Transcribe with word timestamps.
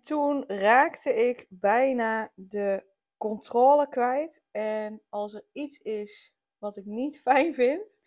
En 0.00 0.06
toen 0.06 0.44
raakte 0.46 1.14
ik 1.14 1.46
bijna 1.48 2.32
de 2.34 2.86
controle 3.16 3.88
kwijt. 3.88 4.42
En 4.50 5.02
als 5.08 5.34
er 5.34 5.44
iets 5.52 5.78
is 5.78 6.34
wat 6.58 6.76
ik 6.76 6.84
niet 6.84 7.20
fijn 7.28 7.54
vind, 7.54 7.98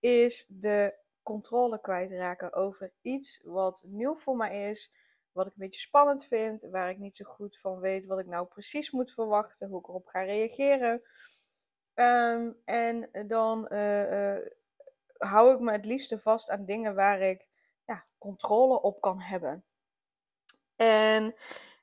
is 0.00 0.44
de 0.48 0.98
controle 1.22 1.80
kwijtraken 1.80 2.52
over 2.52 2.92
iets 3.00 3.40
wat 3.44 3.82
nieuw 3.86 4.14
voor 4.14 4.36
mij 4.36 4.70
is. 4.70 4.92
Wat 5.32 5.46
ik 5.46 5.52
een 5.52 5.62
beetje 5.62 5.80
spannend 5.80 6.24
vind, 6.24 6.62
waar 6.62 6.90
ik 6.90 6.98
niet 6.98 7.16
zo 7.16 7.24
goed 7.24 7.58
van 7.58 7.80
weet 7.80 8.06
wat 8.06 8.18
ik 8.18 8.26
nou 8.26 8.46
precies 8.46 8.90
moet 8.90 9.12
verwachten, 9.12 9.68
hoe 9.68 9.78
ik 9.78 9.88
erop 9.88 10.06
ga 10.06 10.22
reageren. 10.22 11.02
Ehm, 11.94 12.52
en 12.64 13.10
dan 13.26 13.68
uh, 13.72 14.34
uh, 14.34 14.46
hou 15.12 15.54
ik 15.54 15.60
me 15.60 15.72
het 15.72 15.86
liefste 15.86 16.18
vast 16.18 16.50
aan 16.50 16.64
dingen 16.64 16.94
waar 16.94 17.20
ik 17.20 17.48
ja, 17.84 18.06
controle 18.18 18.80
op 18.80 19.00
kan 19.00 19.20
hebben. 19.20 19.64
En 20.82 21.34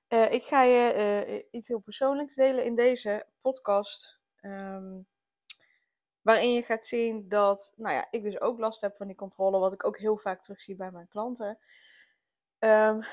uh, 0.10 0.32
ik 0.32 0.44
ga 0.44 0.64
je 0.64 1.26
uh, 1.28 1.44
iets 1.52 1.68
heel 1.68 1.80
persoonlijks 1.80 2.36
delen 2.36 2.64
in 2.64 2.76
deze 2.76 3.26
podcast. 3.42 4.20
Um, 4.42 5.08
waarin 6.22 6.54
je 6.54 6.64
gaat 6.64 6.86
zien 6.86 7.30
dat, 7.30 7.74
nou 7.76 7.96
ja, 7.96 8.08
ik 8.12 8.24
dus 8.24 8.42
ook 8.42 8.60
last 8.60 8.82
heb 8.82 8.96
van 8.96 9.08
die 9.08 9.16
controle, 9.16 9.60
wat 9.60 9.74
ik 9.74 9.86
ook 9.86 9.98
heel 9.98 10.18
vaak 10.18 10.42
terugzie 10.42 10.76
bij 10.76 10.92
mijn 10.92 11.08
klanten. 11.08 11.60
Um, 12.60 13.04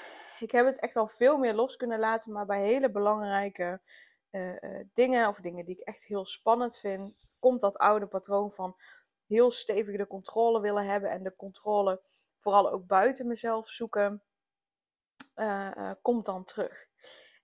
ik 0.40 0.50
heb 0.50 0.66
het 0.66 0.80
echt 0.80 0.96
al 0.96 1.06
veel 1.06 1.38
meer 1.38 1.54
los 1.54 1.76
kunnen 1.76 1.98
laten, 1.98 2.32
maar 2.32 2.46
bij 2.46 2.62
hele 2.62 2.90
belangrijke 2.90 3.80
uh, 4.30 4.80
dingen, 4.92 5.28
of 5.28 5.40
dingen 5.40 5.64
die 5.64 5.76
ik 5.78 5.86
echt 5.86 6.04
heel 6.04 6.24
spannend 6.24 6.78
vind, 6.78 7.14
komt 7.38 7.60
dat 7.60 7.78
oude 7.78 8.06
patroon 8.06 8.52
van 8.52 8.76
heel 9.26 9.50
stevig 9.50 9.96
de 9.96 10.06
controle 10.06 10.60
willen 10.60 10.86
hebben 10.86 11.10
en 11.10 11.22
de 11.22 11.36
controle 11.36 12.00
vooral 12.36 12.70
ook 12.70 12.86
buiten 12.86 13.26
mezelf 13.26 13.68
zoeken 13.68 14.22
uh, 15.36 15.90
komt 16.02 16.24
dan 16.24 16.44
terug. 16.44 16.86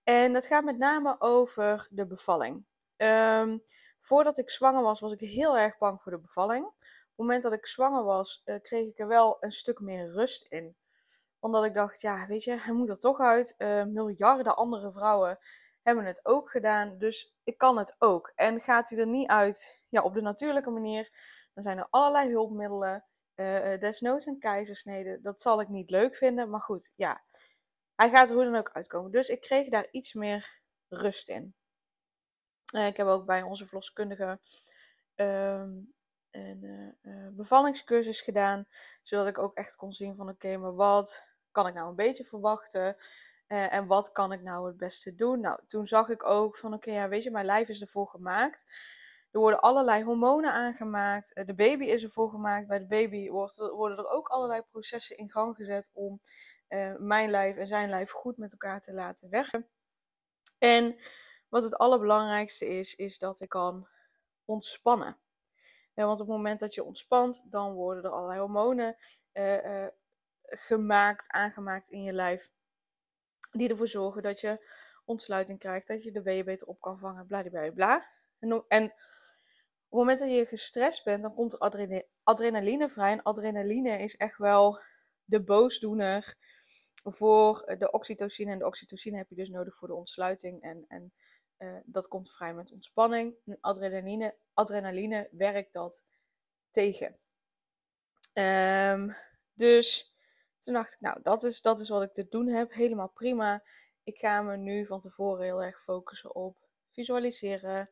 En 0.05 0.33
dat 0.33 0.47
gaat 0.47 0.65
met 0.65 0.79
name 0.79 1.17
over 1.19 1.89
de 1.91 2.07
bevalling. 2.07 2.65
Um, 2.97 3.63
voordat 3.99 4.39
ik 4.39 4.51
zwanger 4.51 4.83
was, 4.83 5.01
was 5.01 5.13
ik 5.13 5.21
heel 5.21 5.59
erg 5.59 5.79
bang 5.79 6.03
voor 6.03 6.13
de 6.13 6.19
bevalling. 6.19 6.65
Op 6.65 6.75
het 7.09 7.17
moment 7.17 7.43
dat 7.43 7.53
ik 7.53 7.67
zwanger 7.67 8.05
was, 8.05 8.43
uh, 8.45 8.61
kreeg 8.61 8.87
ik 8.87 8.99
er 8.99 9.07
wel 9.07 9.37
een 9.41 9.53
stuk 9.53 9.81
meer 9.81 10.13
rust 10.13 10.47
in. 10.49 10.77
Omdat 11.41 11.65
ik 11.65 11.75
dacht, 11.75 12.01
ja, 12.01 12.27
weet 12.27 12.45
je, 12.45 12.57
hij 12.59 12.75
moet 12.75 12.89
er 12.89 12.99
toch 12.99 13.21
uit. 13.21 13.55
Uh, 13.59 13.85
miljarden 13.85 14.57
andere 14.57 14.93
vrouwen 14.93 15.39
hebben 15.83 16.05
het 16.05 16.21
ook 16.23 16.51
gedaan, 16.51 16.99
dus 16.99 17.35
ik 17.45 17.59
kan 17.59 17.79
het 17.79 17.97
ook. 17.99 18.33
En 18.35 18.61
gaat 18.61 18.89
hij 18.89 18.99
er 18.99 19.07
niet 19.07 19.29
uit 19.29 19.85
ja, 19.89 20.03
op 20.03 20.15
de 20.15 20.21
natuurlijke 20.21 20.71
manier, 20.71 21.11
dan 21.55 21.63
zijn 21.63 21.79
er 21.79 21.87
allerlei 21.91 22.31
hulpmiddelen. 22.31 23.05
Uh, 23.35 23.79
desnoods 23.79 24.27
een 24.27 24.39
keizersnede. 24.39 25.21
Dat 25.21 25.41
zal 25.41 25.61
ik 25.61 25.69
niet 25.69 25.91
leuk 25.91 26.17
vinden, 26.17 26.51
maar 26.51 26.61
goed, 26.61 26.93
ja 26.97 27.23
hij 27.95 28.11
gaat 28.11 28.29
er 28.29 28.35
hoe 28.35 28.45
dan 28.45 28.57
ook 28.57 28.71
uitkomen. 28.73 29.11
Dus 29.11 29.29
ik 29.29 29.41
kreeg 29.41 29.69
daar 29.69 29.89
iets 29.91 30.15
meer 30.15 30.61
rust 30.89 31.29
in. 31.29 31.55
Uh, 32.75 32.87
ik 32.87 32.97
heb 32.97 33.07
ook 33.07 33.27
bij 33.27 33.43
onze 33.43 33.67
verloskundige 33.67 34.41
um, 35.15 35.95
een 36.31 36.97
uh, 37.03 37.29
bevallingscursus 37.31 38.21
gedaan. 38.21 38.67
Zodat 39.03 39.27
ik 39.27 39.39
ook 39.39 39.55
echt 39.55 39.77
kon 39.77 39.93
zien 39.93 40.15
van 40.15 40.29
oké, 40.29 40.57
maar 40.57 40.75
wat 40.75 41.27
kan 41.51 41.67
ik 41.67 41.75
nou 41.75 41.89
een 41.89 41.97
beetje 41.97 42.25
verwachten? 42.25 42.97
En 43.47 43.87
wat 43.87 44.13
kan 44.13 44.33
ik 44.33 44.43
nou 44.43 44.67
het 44.67 44.77
beste 44.77 45.15
doen? 45.15 45.41
Nou, 45.41 45.61
toen 45.67 45.87
zag 45.87 46.09
ik 46.09 46.25
ook 46.25 46.57
van 46.57 46.75
oké, 46.75 46.91
ja, 46.91 47.09
weet 47.09 47.23
je, 47.23 47.31
mijn 47.31 47.45
lijf 47.45 47.69
is 47.69 47.81
ervoor 47.81 48.09
gemaakt. 48.09 48.65
Er 49.31 49.41
worden 49.41 49.61
allerlei 49.61 50.05
hormonen 50.05 50.53
aangemaakt. 50.53 51.47
De 51.47 51.55
baby 51.55 51.85
is 51.85 52.03
ervoor 52.03 52.31
gemaakt. 52.31 52.67
Bij 52.67 52.79
de 52.79 52.87
baby 52.87 53.29
worden 53.29 53.99
er 53.99 54.11
ook 54.11 54.29
allerlei 54.29 54.63
processen 54.63 55.17
in 55.17 55.31
gang 55.31 55.57
gezet 55.57 55.91
om 55.93 56.21
uh, 56.73 56.95
mijn 56.99 57.31
lijf 57.31 57.57
en 57.57 57.67
zijn 57.67 57.89
lijf 57.89 58.11
goed 58.11 58.37
met 58.37 58.53
elkaar 58.53 58.81
te 58.81 58.93
laten 58.93 59.31
werken. 59.31 59.69
En 60.59 60.97
wat 61.49 61.63
het 61.63 61.77
allerbelangrijkste 61.77 62.67
is, 62.67 62.95
is 62.95 63.19
dat 63.19 63.41
ik 63.41 63.49
kan 63.49 63.89
ontspannen. 64.45 65.19
Ja, 65.95 66.05
want 66.07 66.21
op 66.21 66.27
het 66.27 66.37
moment 66.37 66.61
dat 66.61 66.75
je 66.75 66.85
ontspant, 66.85 67.43
dan 67.51 67.73
worden 67.73 68.05
er 68.05 68.11
allerlei 68.11 68.41
hormonen 68.41 68.97
uh, 69.33 69.65
uh, 69.65 69.87
gemaakt, 70.45 71.33
aangemaakt 71.33 71.89
in 71.89 72.03
je 72.03 72.13
lijf. 72.13 72.51
Die 73.51 73.69
ervoor 73.69 73.89
zorgen 73.89 74.23
dat 74.23 74.41
je 74.41 74.67
ontsluiting 75.05 75.59
krijgt, 75.59 75.87
dat 75.87 76.03
je 76.03 76.13
de 76.13 76.23
weeën 76.23 76.45
beter 76.45 76.67
op 76.67 76.81
kan 76.81 76.99
vangen, 76.99 77.27
bla 77.27 77.43
bla 77.43 77.71
bla. 77.71 78.09
En, 78.39 78.65
en 78.69 78.85
op 78.85 78.91
het 79.99 80.09
moment 80.09 80.19
dat 80.19 80.31
je 80.31 80.47
gestrest 80.47 81.05
bent, 81.05 81.23
dan 81.23 81.35
komt 81.35 81.53
er 81.53 81.59
adrenaline, 81.59 82.09
adrenaline 82.23 82.89
vrij. 82.89 83.13
En 83.13 83.23
adrenaline 83.23 83.99
is 83.99 84.17
echt 84.17 84.39
wel 84.39 84.79
de 85.25 85.45
boosdoener 85.45 86.37
voor 87.03 87.75
de 87.79 87.91
oxytocine. 87.91 88.51
En 88.53 88.59
de 88.59 88.67
oxytocine 88.67 89.17
heb 89.17 89.29
je 89.29 89.35
dus 89.35 89.49
nodig 89.49 89.77
voor 89.77 89.89
de 89.89 89.95
ontsluiting. 89.95 90.63
En, 90.63 90.85
en 90.89 91.13
uh, 91.59 91.77
dat 91.85 92.09
komt 92.09 92.33
vrij 92.33 92.55
met 92.55 92.73
ontspanning. 92.73 93.35
En 93.47 93.59
adrenaline, 93.61 94.37
adrenaline 94.55 95.29
werkt 95.33 95.73
dat 95.73 96.05
tegen. 96.71 97.17
Um, 98.35 99.17
dus 99.55 100.15
toen 100.59 100.75
dacht 100.75 100.93
ik, 100.93 101.01
nou, 101.01 101.23
dat 101.23 101.43
is, 101.43 101.61
dat 101.61 101.81
is 101.81 101.89
wat 101.89 102.03
ik 102.03 102.13
te 102.13 102.29
doen 102.29 102.49
heb. 102.49 102.73
Helemaal 102.73 103.11
prima. 103.11 103.65
Ik 104.03 104.19
ga 104.19 104.43
me 104.43 104.57
nu 104.57 104.87
van 104.87 105.01
tevoren 105.01 105.45
heel 105.45 105.63
erg 105.63 105.83
focussen 105.83 106.35
op 106.35 106.57
visualiseren. 106.89 107.91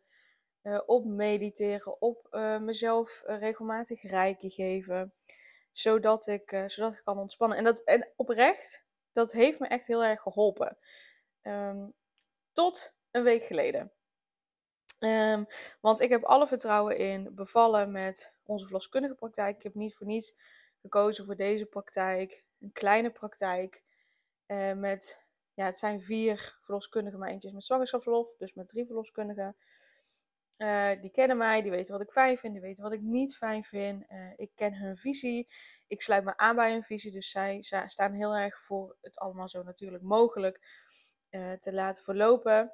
Uh, 0.62 0.80
op 0.86 1.04
mediteren, 1.04 2.00
op 2.00 2.28
mezelf 2.60 3.22
regelmatig 3.26 4.02
rijken 4.02 4.50
geven, 4.50 5.14
zodat 5.72 6.26
ik, 6.26 6.62
zodat 6.66 6.92
ik 6.92 7.00
kan 7.04 7.18
ontspannen. 7.18 7.58
En, 7.58 7.64
dat, 7.64 7.80
en 7.84 8.08
oprecht, 8.16 8.84
dat 9.12 9.32
heeft 9.32 9.60
me 9.60 9.66
echt 9.66 9.86
heel 9.86 10.04
erg 10.04 10.22
geholpen. 10.22 10.78
Um, 11.42 11.94
tot 12.52 12.94
een 13.10 13.22
week 13.22 13.44
geleden. 13.44 13.92
Um, 14.98 15.46
want 15.80 16.00
ik 16.00 16.10
heb 16.10 16.24
alle 16.24 16.46
vertrouwen 16.46 16.96
in 16.96 17.34
bevallen 17.34 17.92
met 17.92 18.34
onze 18.44 18.64
verloskundige 18.64 19.14
praktijk. 19.14 19.56
Ik 19.56 19.62
heb 19.62 19.74
niet 19.74 19.94
voor 19.94 20.06
niets 20.06 20.34
gekozen 20.80 21.24
voor 21.24 21.36
deze 21.36 21.66
praktijk. 21.66 22.44
Een 22.60 22.72
kleine 22.72 23.10
praktijk. 23.10 23.82
Uh, 24.46 24.72
met, 24.72 25.24
ja, 25.54 25.64
het 25.64 25.78
zijn 25.78 26.02
vier 26.02 26.58
verloskundigen, 26.60 27.18
maar 27.18 27.28
eentje 27.28 27.48
is 27.48 27.54
met 27.54 27.64
zwangerschapsverlof. 27.64 28.34
Dus 28.36 28.54
met 28.54 28.68
drie 28.68 28.86
verloskundigen. 28.86 29.56
Uh, 30.60 30.90
die 31.00 31.10
kennen 31.10 31.36
mij, 31.36 31.62
die 31.62 31.70
weten 31.70 31.92
wat 31.92 32.02
ik 32.02 32.12
fijn 32.12 32.38
vind, 32.38 32.52
die 32.52 32.62
weten 32.62 32.82
wat 32.82 32.92
ik 32.92 33.00
niet 33.00 33.36
fijn 33.36 33.64
vind. 33.64 34.04
Uh, 34.08 34.32
ik 34.36 34.50
ken 34.54 34.74
hun 34.74 34.96
visie. 34.96 35.48
Ik 35.86 36.02
sluit 36.02 36.24
me 36.24 36.36
aan 36.36 36.56
bij 36.56 36.72
hun 36.72 36.82
visie. 36.82 37.12
Dus 37.12 37.30
zij, 37.30 37.62
staan 37.86 38.12
heel 38.12 38.36
erg 38.36 38.60
voor 38.60 38.96
het 39.00 39.18
allemaal 39.18 39.48
zo 39.48 39.62
natuurlijk 39.62 40.02
mogelijk 40.02 40.60
uh, 41.30 41.52
te 41.52 41.72
laten 41.72 42.02
verlopen. 42.02 42.72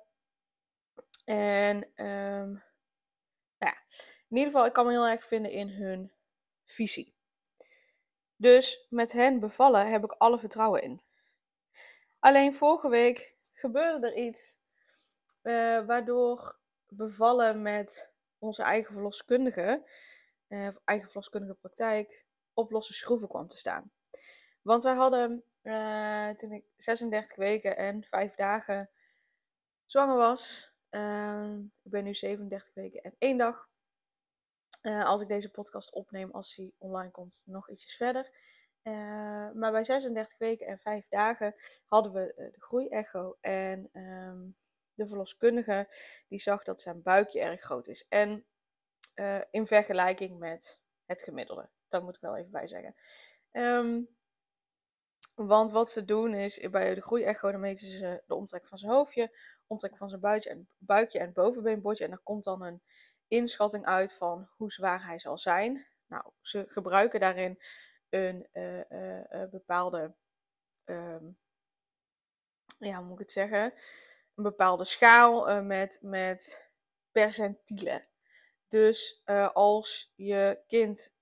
En 1.25 1.77
um, 1.77 2.63
ja, 3.59 3.77
in 4.29 4.37
ieder 4.37 4.53
geval, 4.53 4.67
ik 4.67 4.73
kan 4.73 4.87
me 4.87 4.93
heel 4.93 5.07
erg 5.07 5.25
vinden 5.25 5.51
in 5.51 5.69
hun 5.69 6.13
visie. 6.65 7.15
Dus 8.37 8.87
met 8.91 9.13
hen 9.13 9.41
bevallen 9.41 9.91
heb 9.91 10.05
ik 10.05 10.13
alle 10.13 10.39
vertrouwen 10.39 10.83
in. 10.83 11.03
Alleen 12.19 12.55
vorige 12.55 12.89
week 12.89 13.37
gebeurde 13.53 14.07
er 14.07 14.17
iets 14.17 14.59
waardoor 15.87 16.65
bevallen 16.97 17.63
met 17.63 18.13
onze 18.39 18.63
eigen 18.63 18.93
verloskundige, 18.93 19.83
uh, 20.49 20.69
eigen 20.85 21.09
verloskundige 21.09 21.55
praktijk, 21.55 22.25
op 22.55 22.71
losse 22.71 22.93
schroeven 22.93 23.29
kwam 23.29 23.49
te 23.49 23.57
staan. 23.57 23.91
Want 24.63 24.83
wij 24.83 24.95
hadden 24.95 25.45
uh, 25.63 26.31
toen 26.31 26.53
ik 26.53 26.65
36 26.77 27.37
weken 27.37 27.77
en 27.77 28.05
5 28.05 28.35
dagen 28.35 28.91
zwanger 29.87 30.17
was. 30.17 30.73
Uh, 30.91 31.57
ik 31.83 31.91
ben 31.91 32.05
nu 32.05 32.15
37 32.15 32.75
weken 32.75 33.03
en 33.03 33.15
1 33.19 33.39
dag. 33.39 33.69
Als 34.83 35.21
ik 35.21 35.29
deze 35.29 35.51
podcast 35.51 35.93
opneem, 35.93 36.31
als 36.31 36.55
die 36.55 36.75
online 36.79 37.11
komt, 37.11 37.43
nog 37.45 37.71
ietsjes 37.71 37.97
verder. 37.97 38.31
Maar 39.55 39.73
bij 39.73 39.85
36 39.85 40.39
weken 40.39 40.67
en 40.67 40.79
5 40.79 41.09
dagen 41.09 41.55
hadden 41.87 42.13
we 42.13 42.33
de 42.37 42.61
groeiecho. 42.61 43.37
En 43.41 43.91
um, 43.93 44.57
de 44.97 45.07
verloskundige, 45.07 45.89
die 46.29 46.39
zag 46.39 46.65
dat 46.65 46.81
zijn 46.81 47.03
buikje 47.03 47.41
erg 47.41 47.61
groot 47.61 47.87
is. 47.87 48.07
En 48.09 48.47
uh, 49.15 49.41
in 49.51 49.67
vergelijking 49.67 50.39
met 50.39 50.81
het 51.05 51.23
gemiddelde. 51.23 51.71
Dat 51.89 52.03
moet 52.03 52.15
ik 52.15 52.21
wel 52.21 52.37
even 52.37 52.51
bij 52.51 52.67
zeggen. 52.67 52.95
Um, 53.53 54.09
Want 55.35 55.71
wat 55.71 55.91
ze 55.91 56.05
doen 56.05 56.35
is, 56.35 56.71
bij 56.71 56.95
de 56.95 57.03
groeiecho 57.03 57.51
dan 57.51 57.61
meten 57.61 57.87
ze 57.87 58.23
de 58.27 58.35
omtrek 58.35 58.67
van 58.67 58.79
zijn 58.79 58.93
hoofdje, 58.93 59.37
omtrek 59.67 59.97
van 59.97 60.09
zijn 60.09 60.21
buikje 60.21 60.51
en, 60.51 60.69
buikje 60.79 61.19
en 61.19 61.33
bovenbeenbordje. 61.33 62.05
En 62.05 62.11
er 62.11 62.21
komt 62.23 62.45
dan 62.45 62.63
een 62.63 62.83
inschatting 63.29 63.85
uit 63.85 64.15
van 64.15 64.49
hoe 64.57 64.73
zwaar 64.73 65.05
hij 65.07 65.19
zal 65.19 65.39
zijn. 65.39 65.87
Nou, 66.07 66.31
ze 66.41 66.65
gebruiken 66.69 67.21
daarin 67.21 67.59
een 68.11 68.49
uh, 68.53 68.91
uh, 68.91 69.51
bepaalde, 69.51 70.15
ehm, 70.85 71.25
ja, 72.79 72.97
hoe 72.97 73.05
moet 73.05 73.13
ik 73.13 73.19
het 73.19 73.33
zeggen? 73.33 73.75
Een 74.37 74.43
bepaalde 74.43 74.85
schaal 74.85 75.63
met, 75.63 75.99
met 76.03 76.71
percentielen. 77.11 78.07
Dus 78.69 79.23
als 79.53 80.13
je 80.17 80.63
kind 80.67 81.15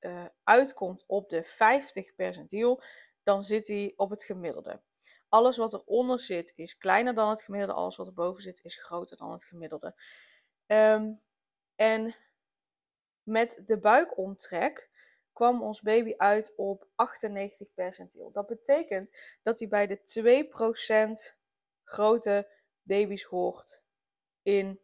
uitkomt 0.44 1.04
op 1.06 1.28
de 1.28 1.42
50 1.42 2.14
percentiel, 2.14 2.82
dan 3.22 3.42
zit 3.42 3.68
hij 3.68 3.92
op 3.96 4.10
het 4.10 4.22
gemiddelde. 4.22 4.82
Alles 5.28 5.56
wat 5.56 5.72
eronder 5.72 6.20
zit 6.20 6.52
is 6.56 6.76
kleiner 6.76 7.14
dan 7.14 7.28
het 7.28 7.42
gemiddelde. 7.42 7.74
Alles 7.74 7.96
wat 7.96 8.06
erboven 8.06 8.42
zit 8.42 8.60
is 8.62 8.82
groter 8.82 9.16
dan 9.16 9.30
het 9.30 9.44
gemiddelde. 9.44 9.94
Um, 10.66 11.20
en 11.76 12.14
met 13.22 13.62
de 13.66 13.78
buikomtrek 13.78 14.90
kwam 15.32 15.62
ons 15.62 15.80
baby 15.80 16.14
uit 16.16 16.52
op 16.56 16.86
98 16.94 17.74
percentiel. 17.74 18.30
Dat 18.32 18.46
betekent 18.46 19.10
dat 19.42 19.58
hij 19.58 19.68
bij 19.68 19.86
de 19.86 19.98
2% 21.32 21.36
grote 21.84 22.48
baby's 22.84 23.22
hoort 23.22 23.82
in, 24.42 24.80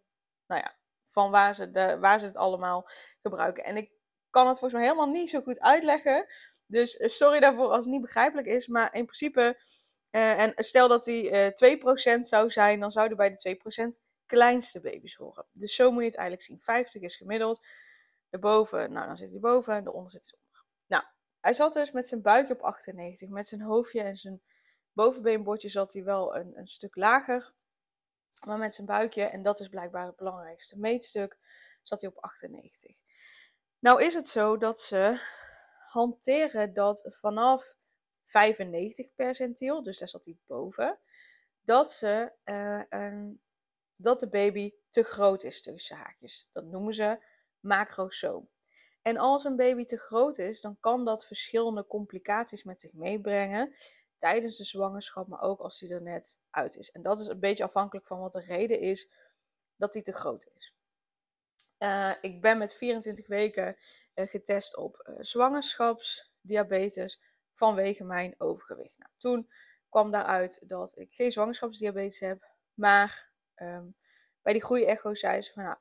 nou 0.46 0.60
ja, 0.60 0.76
van 1.04 1.30
waar 1.30 1.54
ze, 1.54 1.70
de, 1.70 1.98
waar 1.98 2.20
ze 2.20 2.26
het 2.26 2.36
allemaal 2.36 2.88
gebruiken. 3.22 3.64
En 3.64 3.76
ik 3.76 3.90
kan 4.30 4.46
het 4.46 4.58
volgens 4.58 4.80
mij 4.80 4.90
helemaal 4.90 5.14
niet 5.14 5.30
zo 5.30 5.40
goed 5.40 5.60
uitleggen. 5.60 6.26
Dus 6.66 6.96
eh, 6.96 7.08
sorry 7.08 7.40
daarvoor 7.40 7.68
als 7.68 7.84
het 7.84 7.92
niet 7.92 8.02
begrijpelijk 8.02 8.46
is. 8.46 8.66
Maar 8.66 8.94
in 8.94 9.04
principe, 9.04 9.58
uh, 10.10 10.42
en 10.42 10.52
stel 10.56 10.88
dat 10.88 11.04
hij 11.04 11.52
uh, 11.62 12.16
2% 12.16 12.20
zou 12.20 12.50
zijn, 12.50 12.80
dan 12.80 12.90
zouden 12.90 13.16
bij 13.16 13.30
de 13.30 13.56
2% 13.96 14.00
kleinste 14.26 14.80
baby's 14.80 15.14
horen. 15.14 15.46
Dus 15.52 15.74
zo 15.74 15.90
moet 15.90 16.02
je 16.02 16.08
het 16.08 16.16
eigenlijk 16.16 16.46
zien. 16.46 16.60
50 16.60 17.02
is 17.02 17.16
gemiddeld. 17.16 17.66
Daarboven, 18.30 18.92
nou 18.92 19.06
dan 19.06 19.16
zit 19.16 19.30
hij 19.30 19.40
boven 19.40 19.74
en 19.74 19.84
daaronder 19.84 20.10
zit 20.10 20.24
hij 20.30 20.38
onder. 20.44 20.64
Nou, 20.86 21.04
hij 21.40 21.52
zat 21.52 21.72
dus 21.72 21.92
met 21.92 22.06
zijn 22.06 22.22
buikje 22.22 22.54
op 22.54 22.62
98. 22.62 23.28
Met 23.28 23.46
zijn 23.46 23.60
hoofdje 23.60 24.00
en 24.02 24.16
zijn 24.16 24.42
bovenbeenbordje 24.92 25.68
zat 25.68 25.92
hij 25.92 26.04
wel 26.04 26.36
een, 26.36 26.58
een 26.58 26.66
stuk 26.66 26.96
lager. 26.96 27.52
Maar 28.40 28.58
met 28.58 28.74
zijn 28.74 28.86
buikje, 28.86 29.24
en 29.24 29.42
dat 29.42 29.60
is 29.60 29.68
blijkbaar 29.68 30.06
het 30.06 30.16
belangrijkste 30.16 30.78
meetstuk, 30.78 31.38
zat 31.82 32.00
hij 32.00 32.10
op 32.10 32.18
98. 32.18 32.96
Nou 33.78 34.02
is 34.02 34.14
het 34.14 34.28
zo 34.28 34.56
dat 34.56 34.80
ze 34.80 35.20
hanteren 35.90 36.72
dat 36.72 37.06
vanaf 37.08 37.76
95 38.22 39.14
percentiel, 39.14 39.82
dus 39.82 39.98
daar 39.98 40.08
zat 40.08 40.24
hij 40.24 40.36
boven, 40.46 40.98
dat, 41.60 41.90
ze, 41.90 42.32
een, 42.88 43.40
dat 43.96 44.20
de 44.20 44.28
baby 44.28 44.72
te 44.88 45.02
groot 45.02 45.42
is 45.42 45.62
tussen 45.62 45.96
haakjes. 45.96 46.48
Dat 46.52 46.64
noemen 46.64 46.94
ze 46.94 47.24
macrosoom. 47.60 48.48
En 49.02 49.16
als 49.16 49.44
een 49.44 49.56
baby 49.56 49.84
te 49.84 49.98
groot 49.98 50.38
is, 50.38 50.60
dan 50.60 50.76
kan 50.80 51.04
dat 51.04 51.26
verschillende 51.26 51.86
complicaties 51.86 52.64
met 52.64 52.80
zich 52.80 52.92
meebrengen 52.92 53.74
tijdens 54.20 54.56
de 54.56 54.64
zwangerschap, 54.64 55.28
maar 55.28 55.42
ook 55.42 55.60
als 55.60 55.80
hij 55.80 55.90
er 55.90 56.02
net 56.02 56.38
uit 56.50 56.76
is. 56.76 56.90
En 56.90 57.02
dat 57.02 57.20
is 57.20 57.26
een 57.26 57.40
beetje 57.40 57.64
afhankelijk 57.64 58.06
van 58.06 58.20
wat 58.20 58.32
de 58.32 58.40
reden 58.40 58.80
is 58.80 59.10
dat 59.76 59.94
hij 59.94 60.02
te 60.02 60.12
groot 60.12 60.50
is. 60.54 60.74
Uh, 61.78 62.14
ik 62.20 62.40
ben 62.40 62.58
met 62.58 62.74
24 62.74 63.26
weken 63.26 63.76
uh, 64.14 64.26
getest 64.26 64.76
op 64.76 65.08
uh, 65.08 65.16
zwangerschapsdiabetes 65.18 67.20
vanwege 67.52 68.04
mijn 68.04 68.34
overgewicht. 68.38 68.98
Nou, 68.98 69.10
toen 69.16 69.50
kwam 69.88 70.10
daaruit 70.10 70.68
dat 70.68 70.98
ik 70.98 71.12
geen 71.12 71.32
zwangerschapsdiabetes 71.32 72.20
heb, 72.20 72.46
maar 72.74 73.30
um, 73.56 73.96
bij 74.42 74.52
die 74.52 74.62
groeiecho 74.62 75.14
zei 75.14 75.40
ze 75.40 75.52
van 75.52 75.62
nou, 75.62 75.78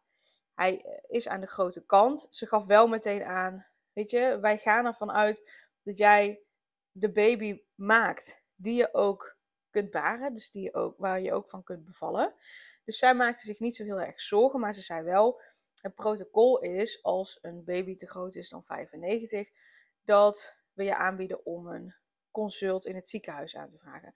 hij 0.54 1.02
is 1.08 1.28
aan 1.28 1.42
de 1.42 1.48
grote 1.48 1.86
kant. 1.86 2.28
Ze 2.30 2.46
gaf 2.46 2.66
wel 2.66 2.88
meteen 2.88 3.24
aan, 3.24 3.66
weet 3.94 4.10
je, 4.10 4.38
wij 4.42 4.58
gaan 4.58 4.86
ervan 4.86 5.12
uit 5.12 5.52
dat 5.84 5.98
jij 5.98 6.44
de 7.00 7.12
baby 7.12 7.62
maakt 7.76 8.44
die 8.56 8.76
je 8.76 8.94
ook 8.94 9.38
kunt 9.70 9.92
baren, 9.92 10.34
dus 10.34 10.50
die 10.50 10.64
je 10.64 10.74
ook, 10.74 10.98
waar 10.98 11.22
je 11.22 11.34
ook 11.34 11.50
van 11.50 11.64
kunt 11.64 11.86
bevallen. 11.86 12.34
Dus 12.84 12.98
zij 12.98 13.16
maakte 13.16 13.46
zich 13.46 13.60
niet 13.60 13.76
zo 13.76 13.84
heel 13.84 14.02
erg 14.02 14.20
zorgen, 14.20 14.60
maar 14.60 14.74
ze 14.74 14.82
zei 14.82 15.04
wel, 15.04 15.42
het 15.82 15.96
protocol 15.96 16.60
is 16.60 17.04
als 17.04 17.40
een 17.42 17.64
baby 17.64 17.96
te 17.96 18.08
groot 18.08 18.36
is 18.36 18.50
dan 18.50 18.64
95, 18.64 19.50
dat 20.04 20.58
we 20.74 20.84
je 20.84 20.96
aanbieden 20.96 21.46
om 21.46 21.68
een 21.68 21.96
consult 22.32 22.86
in 22.86 22.96
het 22.96 23.10
ziekenhuis 23.10 23.56
aan 23.56 23.70
te 23.70 23.78
vragen. 23.78 24.14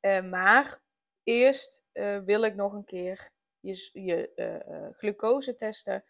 Uh, 0.00 0.30
maar 0.30 0.82
eerst 1.22 1.84
uh, 1.92 2.18
wil 2.18 2.42
ik 2.42 2.54
nog 2.54 2.72
een 2.72 2.84
keer 2.84 3.30
je, 3.60 3.90
je 3.92 4.32
uh, 4.36 4.96
glucose 4.96 5.54
testen 5.54 6.04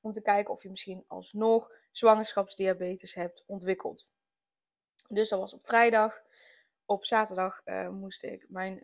om 0.00 0.12
te 0.12 0.22
kijken 0.22 0.52
of 0.52 0.62
je 0.62 0.70
misschien 0.70 1.04
alsnog 1.06 1.70
zwangerschapsdiabetes 1.90 3.14
hebt 3.14 3.44
ontwikkeld. 3.46 4.08
Dus 5.12 5.28
dat 5.28 5.38
was 5.38 5.54
op 5.54 5.66
vrijdag. 5.66 6.22
Op 6.84 7.04
zaterdag 7.04 7.62
moest, 7.90 8.22
ik 8.22 8.46
mijn, 8.48 8.80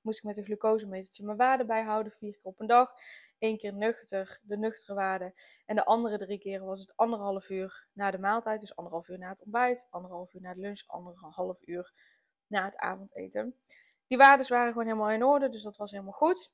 moest 0.00 0.18
ik 0.18 0.24
met 0.24 0.36
een 0.36 0.44
glucosemetertje 0.44 1.24
mijn 1.24 1.36
waarde 1.36 1.64
bijhouden, 1.64 2.12
vier 2.12 2.32
keer 2.32 2.44
op 2.44 2.60
een 2.60 2.66
dag. 2.66 2.92
Eén 3.38 3.58
keer 3.58 3.74
nuchter, 3.74 4.40
de 4.42 4.56
nuchtere 4.56 4.94
waarde. 4.94 5.34
En 5.66 5.76
de 5.76 5.84
andere 5.84 6.18
drie 6.18 6.38
keren 6.38 6.66
was 6.66 6.80
het 6.80 6.96
anderhalf 6.96 7.50
uur 7.50 7.86
na 7.92 8.10
de 8.10 8.18
maaltijd. 8.18 8.60
Dus 8.60 8.76
anderhalf 8.76 9.08
uur 9.08 9.18
na 9.18 9.28
het 9.28 9.42
ontbijt, 9.42 9.86
anderhalf 9.90 10.34
uur 10.34 10.40
na 10.40 10.54
de 10.54 10.60
lunch, 10.60 10.82
anderhalf 10.86 11.66
uur 11.66 11.92
na 12.46 12.64
het 12.64 12.76
avondeten. 12.76 13.56
Die 14.06 14.18
waarden 14.18 14.48
waren 14.48 14.72
gewoon 14.72 14.86
helemaal 14.86 15.10
in 15.10 15.24
orde, 15.24 15.48
dus 15.48 15.62
dat 15.62 15.76
was 15.76 15.90
helemaal 15.90 16.12
goed. 16.12 16.52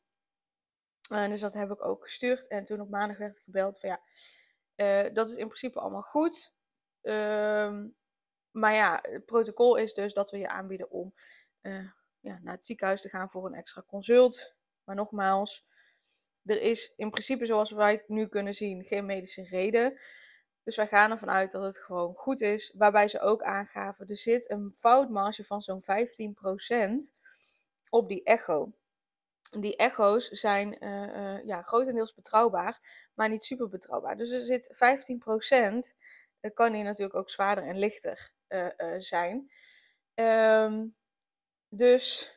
Dus 1.08 1.40
dat 1.40 1.54
heb 1.54 1.70
ik 1.70 1.84
ook 1.84 2.02
gestuurd. 2.02 2.46
En 2.46 2.64
toen 2.64 2.80
op 2.80 2.88
maandag 2.88 3.18
werd 3.18 3.36
ik 3.36 3.42
gebeld 3.42 3.80
van 3.80 3.88
ja, 3.88 5.08
dat 5.08 5.30
is 5.30 5.36
in 5.36 5.46
principe 5.46 5.80
allemaal 5.80 6.02
goed. 6.02 6.56
Uh, 7.02 7.84
maar 8.58 8.74
ja, 8.74 8.98
het 9.02 9.24
protocol 9.24 9.76
is 9.76 9.94
dus 9.94 10.12
dat 10.12 10.30
we 10.30 10.38
je 10.38 10.48
aanbieden 10.48 10.90
om 10.90 11.14
uh, 11.62 11.90
ja, 12.20 12.38
naar 12.42 12.54
het 12.54 12.64
ziekenhuis 12.64 13.02
te 13.02 13.08
gaan 13.08 13.30
voor 13.30 13.46
een 13.46 13.54
extra 13.54 13.82
consult. 13.86 14.56
Maar 14.84 14.96
nogmaals, 14.96 15.66
er 16.44 16.60
is 16.60 16.92
in 16.96 17.10
principe, 17.10 17.46
zoals 17.46 17.70
wij 17.70 17.92
het 17.92 18.08
nu 18.08 18.26
kunnen 18.26 18.54
zien, 18.54 18.84
geen 18.84 19.06
medische 19.06 19.42
reden. 19.42 20.00
Dus 20.62 20.76
wij 20.76 20.86
gaan 20.86 21.10
ervan 21.10 21.30
uit 21.30 21.50
dat 21.50 21.62
het 21.62 21.78
gewoon 21.78 22.14
goed 22.14 22.40
is. 22.40 22.74
Waarbij 22.76 23.08
ze 23.08 23.20
ook 23.20 23.42
aangaven, 23.42 24.06
er 24.06 24.16
zit 24.16 24.50
een 24.50 24.74
foutmarge 24.74 25.44
van 25.44 25.60
zo'n 25.60 25.82
15% 25.82 25.86
op 27.90 28.08
die 28.08 28.22
echo. 28.22 28.72
Die 29.50 29.76
echo's 29.76 30.28
zijn 30.28 30.84
uh, 30.84 31.02
uh, 31.02 31.44
ja, 31.44 31.62
grotendeels 31.62 32.14
betrouwbaar, 32.14 32.78
maar 33.14 33.28
niet 33.28 33.44
super 33.44 33.68
betrouwbaar. 33.68 34.16
Dus 34.16 34.30
er 34.30 34.40
zit 34.40 34.74
15%, 35.92 35.96
dat 36.40 36.54
kan 36.54 36.72
hier 36.72 36.84
natuurlijk 36.84 37.18
ook 37.18 37.30
zwaarder 37.30 37.64
en 37.64 37.78
lichter 37.78 38.36
zijn. 38.98 39.50
Um, 40.14 40.96
dus 41.68 42.34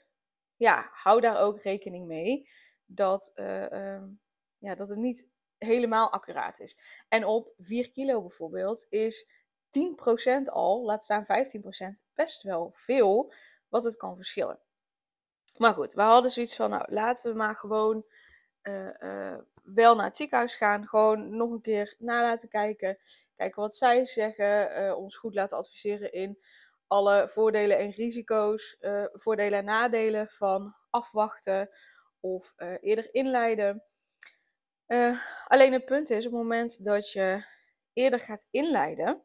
ja, 0.56 0.90
hou 0.94 1.22
daar 1.22 1.40
ook 1.42 1.62
rekening 1.62 2.08
mee 2.08 2.50
dat, 2.86 3.32
uh, 3.36 3.96
um, 3.96 4.22
ja, 4.58 4.76
dat 4.76 4.90
het 4.90 4.98
niet 4.98 5.28
helemaal 5.58 6.12
accuraat 6.12 6.60
is. 6.60 6.78
En 7.10 7.26
op 7.26 7.54
4 7.58 7.92
kilo 7.92 8.22
bijvoorbeeld 8.22 8.86
is 8.90 9.28
10% 9.70 10.42
al, 10.52 10.84
laat 10.84 11.04
staan 11.04 11.26
15%, 11.26 11.28
best 12.14 12.42
wel 12.42 12.72
veel 12.74 13.34
wat 13.70 13.84
het 13.84 13.96
kan 13.96 14.16
verschillen. 14.16 14.60
Maar 15.58 15.74
goed, 15.74 15.94
we 15.94 16.02
hadden 16.02 16.32
zoiets 16.32 16.56
van, 16.56 16.70
nou 16.70 16.94
laten 16.94 17.32
we 17.32 17.38
maar 17.38 17.56
gewoon 17.56 18.06
wel 19.64 19.96
naar 19.96 20.06
het 20.06 20.16
ziekenhuis 20.16 20.56
gaan. 20.56 20.88
Gewoon 20.88 21.36
nog 21.36 21.52
een 21.52 21.62
keer 21.62 21.96
na 22.00 22.22
laten 22.22 22.50
kijken. 22.50 22.98
Kijken 23.36 23.62
wat 23.62 23.76
zij 23.76 24.06
zeggen. 24.06 24.82
Uh, 24.82 24.98
ons 24.98 25.18
goed 25.18 25.34
laten 25.34 25.58
adviseren 25.58 26.12
in 26.12 26.44
alle 26.88 27.28
voordelen 27.28 27.78
en 27.78 27.92
risico's. 27.92 28.78
voordelen 29.14 29.60
en 29.60 29.66
nadelen 29.66 30.30
van 30.30 30.76
afwachten 30.90 31.70
of 32.20 32.54
eerder 32.82 33.14
inleiden. 33.14 33.84
Alleen 35.48 35.74
het 35.74 35.86
punt 35.86 36.10
is, 36.10 36.26
op 36.26 36.32
het 36.32 36.42
moment 36.42 36.84
dat 36.84 37.12
je 37.12 37.46
eerder 37.94 38.20
gaat 38.20 38.48
inleiden, 38.52 39.22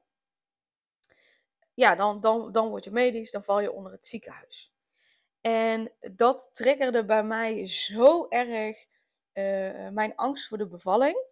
ja, 1.74 1.94
dan, 1.94 2.20
dan, 2.20 2.52
dan 2.52 2.68
word 2.68 2.84
je 2.84 2.90
medisch, 2.90 3.30
dan 3.30 3.42
val 3.42 3.60
je 3.60 3.72
onder 3.72 3.92
het 3.92 4.06
ziekenhuis. 4.06 4.74
En 5.40 5.92
dat 6.12 6.50
triggerde 6.52 7.04
bij 7.04 7.24
mij 7.24 7.66
zo 7.66 8.28
erg 8.28 8.86
uh, 9.38 9.88
mijn 9.88 10.14
angst 10.14 10.48
voor 10.48 10.58
de 10.58 10.68
bevalling. 10.68 11.26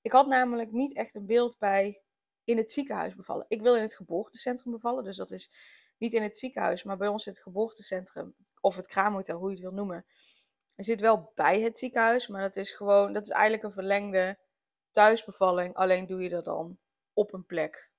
Ik 0.00 0.12
had 0.12 0.26
namelijk 0.26 0.70
niet 0.70 0.96
echt 0.96 1.14
een 1.14 1.26
beeld 1.26 1.58
bij 1.58 2.02
in 2.44 2.56
het 2.56 2.70
ziekenhuis 2.70 3.14
bevallen. 3.14 3.44
Ik 3.48 3.62
wil 3.62 3.76
in 3.76 3.82
het 3.82 3.94
geboortecentrum 3.94 4.72
bevallen, 4.72 5.04
dus 5.04 5.16
dat 5.16 5.30
is 5.30 5.50
niet 5.98 6.14
in 6.14 6.22
het 6.22 6.38
ziekenhuis, 6.38 6.82
maar 6.82 6.96
bij 6.96 7.08
ons 7.08 7.24
het 7.24 7.40
geboortecentrum, 7.40 8.34
of 8.60 8.76
het 8.76 8.86
kraamhotel, 8.86 9.38
hoe 9.38 9.48
je 9.48 9.54
het 9.54 9.64
wil 9.64 9.74
noemen, 9.74 10.06
hij 10.74 10.84
zit 10.84 11.00
wel 11.00 11.32
bij 11.34 11.60
het 11.60 11.78
ziekenhuis, 11.78 12.28
maar 12.28 12.42
dat 12.42 12.56
is 12.56 12.72
gewoon, 12.72 13.12
dat 13.12 13.22
is 13.22 13.30
eigenlijk 13.30 13.62
een 13.62 13.72
verlengde 13.72 14.38
thuisbevalling. 14.90 15.74
Alleen 15.74 16.06
doe 16.06 16.22
je 16.22 16.28
dat 16.28 16.44
dan 16.44 16.78
op 17.12 17.32
een 17.32 17.46
plek 17.46 17.90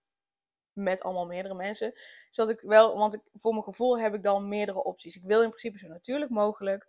met 0.74 1.02
allemaal 1.02 1.28
meerdere 1.28 1.56
mensen. 1.56 1.94
Zodat 2.32 2.54
ik 2.54 2.62
wel, 2.62 2.98
want 2.98 3.14
ik, 3.14 3.22
voor 3.34 3.52
mijn 3.52 3.64
gevoel 3.64 4.00
heb 4.00 4.14
ik 4.14 4.24
dan 4.24 4.48
meerdere 4.48 4.84
opties. 4.84 5.16
Ik 5.16 5.24
wil 5.24 5.42
in 5.42 5.50
principe 5.50 5.78
zo 5.78 5.88
natuurlijk 5.88 6.32
mogelijk. 6.32 6.88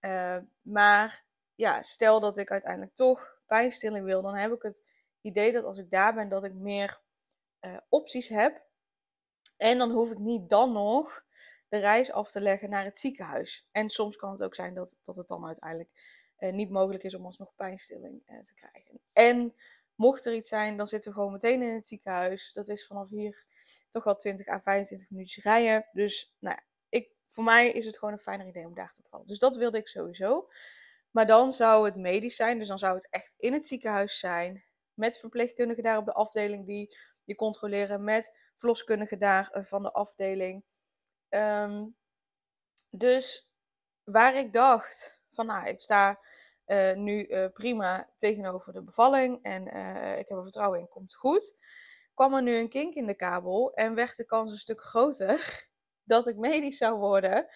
Uh, 0.00 0.38
maar 0.62 1.24
ja, 1.62 1.82
stel 1.82 2.20
dat 2.20 2.36
ik 2.36 2.50
uiteindelijk 2.50 2.94
toch 2.94 3.38
pijnstilling 3.46 4.04
wil, 4.04 4.22
dan 4.22 4.36
heb 4.36 4.52
ik 4.52 4.62
het 4.62 4.82
idee 5.20 5.52
dat 5.52 5.64
als 5.64 5.78
ik 5.78 5.90
daar 5.90 6.14
ben, 6.14 6.28
dat 6.28 6.44
ik 6.44 6.54
meer 6.54 7.00
uh, 7.60 7.76
opties 7.88 8.28
heb. 8.28 8.62
En 9.56 9.78
dan 9.78 9.90
hoef 9.90 10.10
ik 10.10 10.18
niet 10.18 10.48
dan 10.48 10.72
nog 10.72 11.24
de 11.68 11.78
reis 11.78 12.12
af 12.12 12.30
te 12.30 12.40
leggen 12.40 12.70
naar 12.70 12.84
het 12.84 12.98
ziekenhuis. 12.98 13.68
En 13.72 13.90
soms 13.90 14.16
kan 14.16 14.30
het 14.30 14.42
ook 14.42 14.54
zijn 14.54 14.74
dat, 14.74 14.98
dat 15.02 15.16
het 15.16 15.28
dan 15.28 15.46
uiteindelijk 15.46 15.90
uh, 16.38 16.52
niet 16.52 16.70
mogelijk 16.70 17.04
is 17.04 17.14
om 17.14 17.24
alsnog 17.24 17.54
pijnstilling 17.54 18.22
uh, 18.26 18.40
te 18.40 18.54
krijgen. 18.54 19.00
En 19.12 19.54
mocht 19.94 20.26
er 20.26 20.34
iets 20.34 20.48
zijn, 20.48 20.76
dan 20.76 20.86
zitten 20.86 21.10
we 21.10 21.16
gewoon 21.16 21.32
meteen 21.32 21.62
in 21.62 21.74
het 21.74 21.86
ziekenhuis. 21.86 22.52
Dat 22.52 22.68
is 22.68 22.86
vanaf 22.86 23.08
hier 23.08 23.44
toch 23.90 24.04
wel 24.04 24.16
20 24.16 24.48
à 24.48 24.60
25 24.60 25.10
minuutjes 25.10 25.44
rijden. 25.44 25.88
Dus 25.92 26.34
nou 26.38 26.56
ja, 26.56 26.62
ik, 26.88 27.10
voor 27.26 27.44
mij 27.44 27.70
is 27.70 27.84
het 27.84 27.98
gewoon 27.98 28.14
een 28.14 28.20
fijner 28.20 28.46
idee 28.46 28.66
om 28.66 28.74
daar 28.74 28.92
te 28.92 29.02
bevallen. 29.02 29.26
Dus 29.26 29.38
dat 29.38 29.56
wilde 29.56 29.78
ik 29.78 29.88
sowieso. 29.88 30.48
Maar 31.12 31.26
dan 31.26 31.52
zou 31.52 31.84
het 31.84 31.96
medisch 31.96 32.36
zijn, 32.36 32.58
dus 32.58 32.68
dan 32.68 32.78
zou 32.78 32.94
het 32.94 33.08
echt 33.10 33.34
in 33.38 33.52
het 33.52 33.66
ziekenhuis 33.66 34.18
zijn. 34.18 34.64
Met 34.94 35.18
verpleegkundigen 35.18 35.82
daar 35.82 35.98
op 35.98 36.04
de 36.04 36.12
afdeling 36.12 36.66
die 36.66 36.96
je 37.24 37.34
controleren. 37.34 38.04
Met 38.04 38.32
verloskundigen 38.56 39.18
daar 39.18 39.50
uh, 39.54 39.62
van 39.62 39.82
de 39.82 39.92
afdeling. 39.92 40.64
Um, 41.28 41.96
dus 42.90 43.50
waar 44.04 44.36
ik 44.36 44.52
dacht 44.52 45.20
van 45.28 45.46
nou, 45.46 45.68
ik 45.68 45.80
sta 45.80 46.20
uh, 46.66 46.92
nu 46.92 47.26
uh, 47.26 47.46
prima 47.52 48.10
tegenover 48.16 48.72
de 48.72 48.82
bevalling 48.82 49.42
en 49.42 49.66
ik 50.18 50.28
heb 50.28 50.38
er 50.38 50.42
vertrouwen 50.42 50.80
in, 50.80 50.88
komt 50.88 51.14
goed. 51.14 51.54
Kwam 52.14 52.34
er 52.34 52.42
nu 52.42 52.56
een 52.56 52.68
kink 52.68 52.94
in 52.94 53.06
de 53.06 53.14
kabel 53.14 53.72
en 53.74 53.94
werd 53.94 54.16
de 54.16 54.24
kans 54.24 54.52
een 54.52 54.58
stuk 54.58 54.80
groter 54.80 55.68
dat 56.12 56.26
ik 56.26 56.36
medisch 56.36 56.76
zou 56.76 56.98
worden. 56.98 57.48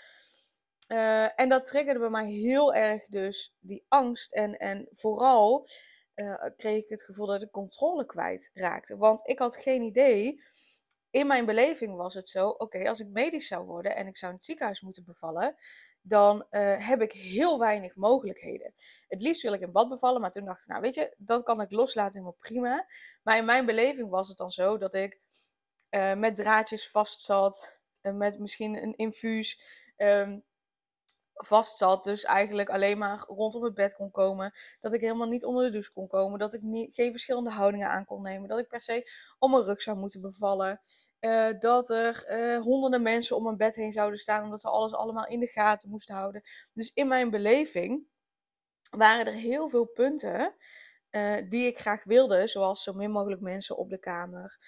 Uh, 0.88 1.40
en 1.40 1.48
dat 1.48 1.66
triggerde 1.66 2.00
bij 2.00 2.08
mij 2.08 2.30
heel 2.30 2.74
erg 2.74 3.06
dus 3.06 3.56
die 3.60 3.84
angst. 3.88 4.32
En, 4.32 4.56
en 4.56 4.88
vooral 4.90 5.68
uh, 6.14 6.44
kreeg 6.56 6.82
ik 6.82 6.88
het 6.88 7.02
gevoel 7.02 7.26
dat 7.26 7.42
ik 7.42 7.50
controle 7.50 8.06
kwijt 8.06 8.50
raakte. 8.54 8.96
Want 8.96 9.28
ik 9.28 9.38
had 9.38 9.56
geen 9.56 9.82
idee. 9.82 10.42
In 11.10 11.26
mijn 11.26 11.46
beleving 11.46 11.94
was 11.96 12.14
het 12.14 12.28
zo: 12.28 12.48
oké, 12.48 12.88
als 12.88 13.00
ik 13.00 13.08
medisch 13.08 13.46
zou 13.46 13.66
worden 13.66 13.96
en 13.96 14.06
ik 14.06 14.16
zou 14.16 14.30
in 14.30 14.36
het 14.36 14.46
ziekenhuis 14.46 14.80
moeten 14.80 15.04
bevallen, 15.04 15.56
dan 16.00 16.46
uh, 16.50 16.88
heb 16.88 17.00
ik 17.00 17.12
heel 17.12 17.58
weinig 17.58 17.96
mogelijkheden. 17.96 18.74
Het 19.08 19.22
liefst 19.22 19.42
wil 19.42 19.52
ik 19.52 19.60
in 19.60 19.72
bad 19.72 19.88
bevallen, 19.88 20.20
maar 20.20 20.30
toen 20.30 20.44
dacht 20.44 20.60
ik, 20.60 20.68
nou 20.68 20.80
weet 20.80 20.94
je, 20.94 21.14
dat 21.16 21.42
kan 21.42 21.60
ik 21.60 21.70
loslaten 21.70 22.12
helemaal 22.12 22.38
prima. 22.40 22.86
Maar 23.22 23.36
in 23.36 23.44
mijn 23.44 23.66
beleving 23.66 24.10
was 24.10 24.28
het 24.28 24.36
dan 24.36 24.50
zo 24.50 24.78
dat 24.78 24.94
ik 24.94 25.20
met 26.16 26.36
draadjes 26.36 26.90
vast 26.90 27.20
zat, 27.20 27.80
met 28.02 28.38
misschien 28.38 28.82
een 28.82 28.96
infuus. 28.96 29.60
Um, 29.96 30.44
vast 31.36 31.76
zat. 31.76 32.04
Dus 32.04 32.24
eigenlijk 32.24 32.68
alleen 32.68 32.98
maar 32.98 33.24
rondom 33.28 33.64
het 33.64 33.74
bed 33.74 33.94
kon 33.94 34.10
komen. 34.10 34.54
Dat 34.80 34.92
ik 34.92 35.00
helemaal 35.00 35.28
niet 35.28 35.44
onder 35.44 35.64
de 35.64 35.70
douche 35.70 35.92
kon 35.92 36.08
komen. 36.08 36.38
Dat 36.38 36.54
ik 36.54 36.60
geen 36.90 37.10
verschillende 37.10 37.50
houdingen 37.50 37.88
aan 37.88 38.04
kon 38.04 38.22
nemen. 38.22 38.48
Dat 38.48 38.58
ik 38.58 38.68
per 38.68 38.82
se 38.82 39.10
om 39.38 39.50
mijn 39.50 39.64
rug 39.64 39.82
zou 39.82 39.98
moeten 39.98 40.20
bevallen. 40.20 40.80
Uh, 41.20 41.48
dat 41.58 41.90
er 41.90 42.26
uh, 42.28 42.62
honderden 42.62 43.02
mensen 43.02 43.36
om 43.36 43.42
mijn 43.42 43.56
bed 43.56 43.76
heen 43.76 43.92
zouden 43.92 44.18
staan. 44.18 44.44
Omdat 44.44 44.60
ze 44.60 44.68
alles 44.68 44.94
allemaal 44.94 45.26
in 45.26 45.40
de 45.40 45.46
gaten 45.46 45.90
moesten 45.90 46.14
houden. 46.14 46.42
Dus 46.74 46.92
in 46.92 47.08
mijn 47.08 47.30
beleving 47.30 48.06
waren 48.90 49.26
er 49.26 49.32
heel 49.32 49.68
veel 49.68 49.84
punten 49.84 50.54
uh, 51.10 51.36
die 51.48 51.66
ik 51.66 51.78
graag 51.78 52.04
wilde. 52.04 52.46
Zoals 52.46 52.82
zo 52.82 52.92
min 52.92 53.10
mogelijk 53.10 53.40
mensen 53.40 53.76
op 53.76 53.90
de 53.90 53.98
kamer. 53.98 54.58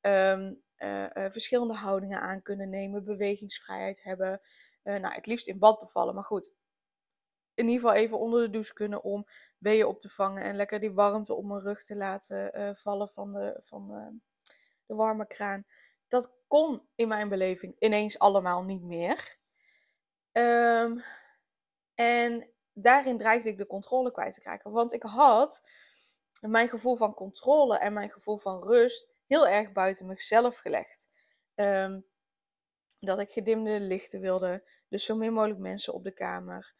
Um, 0.00 0.64
verschillende 1.12 1.74
houdingen 1.74 2.20
aan 2.20 2.42
kunnen 2.42 2.70
nemen. 2.70 3.04
Bewegingsvrijheid 3.04 4.02
hebben. 4.02 4.40
Uh, 4.86 5.00
nou, 5.00 5.14
het 5.14 5.26
liefst 5.26 5.46
in 5.46 5.58
bad 5.58 5.80
bevallen, 5.80 6.14
maar 6.14 6.24
goed. 6.24 6.52
In 7.54 7.68
ieder 7.68 7.80
geval 7.80 7.94
even 7.94 8.18
onder 8.18 8.40
de 8.40 8.50
douche 8.50 8.72
kunnen 8.72 9.02
om 9.02 9.26
weeën 9.58 9.86
op 9.86 10.00
te 10.00 10.08
vangen 10.08 10.42
en 10.42 10.56
lekker 10.56 10.80
die 10.80 10.92
warmte 10.92 11.34
op 11.34 11.44
mijn 11.44 11.60
rug 11.60 11.84
te 11.84 11.96
laten 11.96 12.60
uh, 12.60 12.74
vallen 12.74 13.08
van, 13.08 13.32
de, 13.32 13.58
van 13.60 13.88
de, 13.88 14.18
de 14.86 14.94
warme 14.94 15.26
kraan. 15.26 15.66
Dat 16.08 16.32
kon 16.46 16.88
in 16.94 17.08
mijn 17.08 17.28
beleving 17.28 17.76
ineens 17.78 18.18
allemaal 18.18 18.64
niet 18.64 18.82
meer. 18.82 19.36
Um, 20.32 21.02
en 21.94 22.50
daarin 22.72 23.18
dreigde 23.18 23.48
ik 23.48 23.58
de 23.58 23.66
controle 23.66 24.12
kwijt 24.12 24.34
te 24.34 24.40
krijgen. 24.40 24.70
Want 24.70 24.92
ik 24.92 25.02
had 25.02 25.70
mijn 26.40 26.68
gevoel 26.68 26.96
van 26.96 27.14
controle 27.14 27.78
en 27.78 27.92
mijn 27.92 28.10
gevoel 28.10 28.38
van 28.38 28.62
rust 28.62 29.08
heel 29.26 29.48
erg 29.48 29.72
buiten 29.72 30.06
mezelf 30.06 30.56
gelegd. 30.56 31.08
Um, 31.54 32.06
dat 32.98 33.18
ik 33.18 33.30
gedimde 33.30 33.80
lichten 33.80 34.20
wilde. 34.20 34.68
Dus 34.88 35.04
zo 35.04 35.16
min 35.16 35.32
mogelijk 35.32 35.60
mensen 35.60 35.94
op 35.94 36.04
de 36.04 36.12
kamer. 36.12 36.74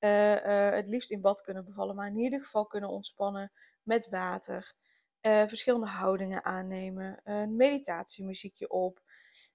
Uh, 0.00 0.34
uh, 0.34 0.70
het 0.70 0.88
liefst 0.88 1.10
in 1.10 1.20
bad 1.20 1.40
kunnen 1.40 1.64
bevallen, 1.64 1.94
maar 1.94 2.06
in 2.06 2.18
ieder 2.18 2.40
geval 2.40 2.66
kunnen 2.66 2.90
ontspannen 2.90 3.52
met 3.82 4.08
water. 4.08 4.74
Uh, 5.22 5.46
verschillende 5.46 5.86
houdingen 5.86 6.44
aannemen. 6.44 7.20
Een 7.24 7.56
meditatiemuziekje 7.56 8.68
op. 8.68 9.02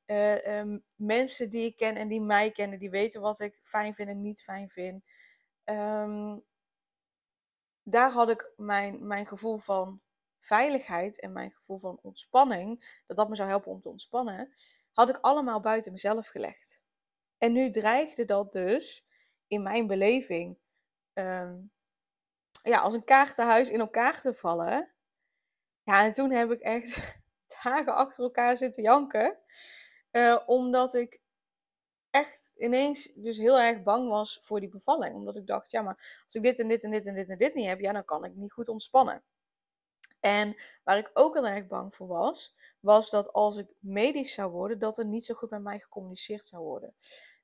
Um, 0.06 0.84
mensen 0.96 1.50
die 1.50 1.66
ik 1.66 1.76
ken 1.76 1.96
en 1.96 2.08
die 2.08 2.22
mij 2.22 2.52
kennen, 2.52 2.80
die 2.80 2.90
weten 2.90 3.22
wat 3.22 3.40
ik 3.40 3.60
fijn 3.62 3.94
vind 3.94 4.10
en 4.10 4.22
niet 4.22 4.42
fijn 4.42 4.70
vind. 4.70 5.04
Um, 5.64 6.44
daar 7.84 8.12
had 8.12 8.30
ik 8.30 8.52
mijn, 8.56 9.08
mijn 9.08 9.26
gevoel 9.26 9.58
van 9.58 10.02
veiligheid 10.40 11.20
en 11.20 11.32
mijn 11.32 11.52
gevoel 11.52 11.78
van 11.78 12.00
ontspanning, 12.02 13.02
dat 13.06 13.18
dat 13.18 13.30
me 13.30 13.36
zou 13.36 13.50
helpen 13.50 13.72
om 13.72 13.82
te 13.82 13.90
ontspannen, 13.90 14.54
had 14.96 15.10
ik 15.10 15.18
allemaal 15.22 15.60
buiten 15.60 15.92
mezelf 15.92 16.28
gelegd. 16.28 16.82
En 17.38 17.52
nu 17.52 17.70
dreigde 17.70 18.26
dat 18.26 18.52
dus 18.52 19.06
in 19.48 19.64
mijn 19.64 19.88
beleving 19.88 20.58
um, 21.14 21.72
ja, 22.64 22.80
als 22.80 22.94
een 22.94 23.04
kaartenhuis 23.04 23.70
in 23.70 23.80
elkaar 23.80 24.22
te 24.22 24.34
vallen. 24.34 24.94
Ja, 25.84 26.04
en 26.04 26.12
toen 26.12 26.32
heb 26.32 26.52
ik 26.52 26.60
echt 26.60 27.22
dagen 27.64 27.96
achter 27.96 28.24
elkaar 28.24 28.58
zitten 28.58 28.84
janken. 28.84 29.38
Uh, 30.12 30.40
omdat 30.46 30.94
ik 30.94 31.20
echt 32.10 32.54
ineens 32.58 33.12
dus 33.16 33.38
heel 33.38 33.60
erg 33.60 33.84
bang 33.84 34.10
was 34.10 34.40
voor 34.42 34.60
die 34.60 34.70
bevalling. 34.70 35.16
Omdat 35.16 35.38
ik 35.38 35.48
dacht, 35.48 35.72
ja, 35.72 35.82
maar 35.82 36.22
als 36.26 36.36
ik 36.36 36.44
dit 36.44 36.60
en 36.60 36.68
dit 36.68 36.84
en 36.84 36.92
dit 36.92 37.06
en 37.06 37.16
dit 37.16 37.30
en 37.30 37.38
dit 37.38 37.54
niet 37.54 37.68
heb, 37.68 37.80
ja, 37.80 37.92
dan 37.92 38.06
kan 38.06 38.26
ik 38.26 38.36
niet 38.36 38.52
goed 38.52 38.68
ontspannen. 38.68 39.24
En 40.26 40.56
waar 40.84 40.98
ik 40.98 41.10
ook 41.14 41.34
heel 41.34 41.48
erg 41.48 41.68
bang 41.68 41.94
voor 41.94 42.08
was, 42.08 42.56
was 42.80 43.10
dat 43.10 43.34
als 43.34 43.58
ik 43.58 43.68
medisch 43.80 44.34
zou 44.34 44.52
worden, 44.52 44.80
dat 44.80 44.98
er 44.98 45.06
niet 45.06 45.26
zo 45.26 45.34
goed 45.34 45.50
met 45.50 45.62
mij 45.62 45.80
gecommuniceerd 45.80 46.46
zou 46.46 46.64
worden. 46.64 46.96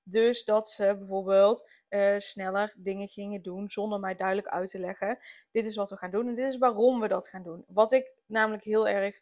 Dus 0.03 0.43
dat 0.43 0.69
ze 0.69 0.95
bijvoorbeeld 0.97 1.69
uh, 1.89 2.17
sneller 2.17 2.73
dingen 2.77 3.07
gingen 3.07 3.41
doen 3.41 3.69
zonder 3.69 3.99
mij 3.99 4.15
duidelijk 4.15 4.47
uit 4.47 4.69
te 4.69 4.79
leggen. 4.79 5.19
Dit 5.51 5.65
is 5.65 5.75
wat 5.75 5.89
we 5.89 5.97
gaan 5.97 6.11
doen 6.11 6.27
en 6.27 6.35
dit 6.35 6.47
is 6.47 6.57
waarom 6.57 6.99
we 6.99 7.07
dat 7.07 7.27
gaan 7.27 7.43
doen. 7.43 7.63
Wat 7.67 7.91
ik 7.91 8.11
namelijk 8.25 8.63
heel 8.63 8.87
erg 8.87 9.21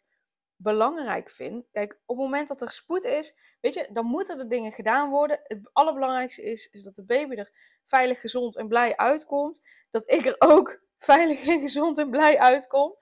belangrijk 0.56 1.30
vind. 1.30 1.66
Kijk, 1.72 1.92
op 2.06 2.16
het 2.16 2.24
moment 2.24 2.48
dat 2.48 2.60
er 2.60 2.70
spoed 2.70 3.04
is, 3.04 3.34
weet 3.60 3.74
je, 3.74 3.88
dan 3.92 4.06
moeten 4.06 4.38
er 4.38 4.48
dingen 4.48 4.72
gedaan 4.72 5.10
worden. 5.10 5.40
Het 5.42 5.70
allerbelangrijkste 5.72 6.42
is, 6.42 6.68
is 6.70 6.82
dat 6.82 6.94
de 6.94 7.04
baby 7.04 7.34
er 7.34 7.50
veilig, 7.84 8.20
gezond 8.20 8.56
en 8.56 8.68
blij 8.68 8.96
uitkomt. 8.96 9.60
Dat 9.90 10.10
ik 10.10 10.26
er 10.26 10.36
ook 10.38 10.80
veilig 10.98 11.46
en 11.46 11.60
gezond 11.60 11.98
en 11.98 12.10
blij 12.10 12.38
uitkom. 12.38 12.96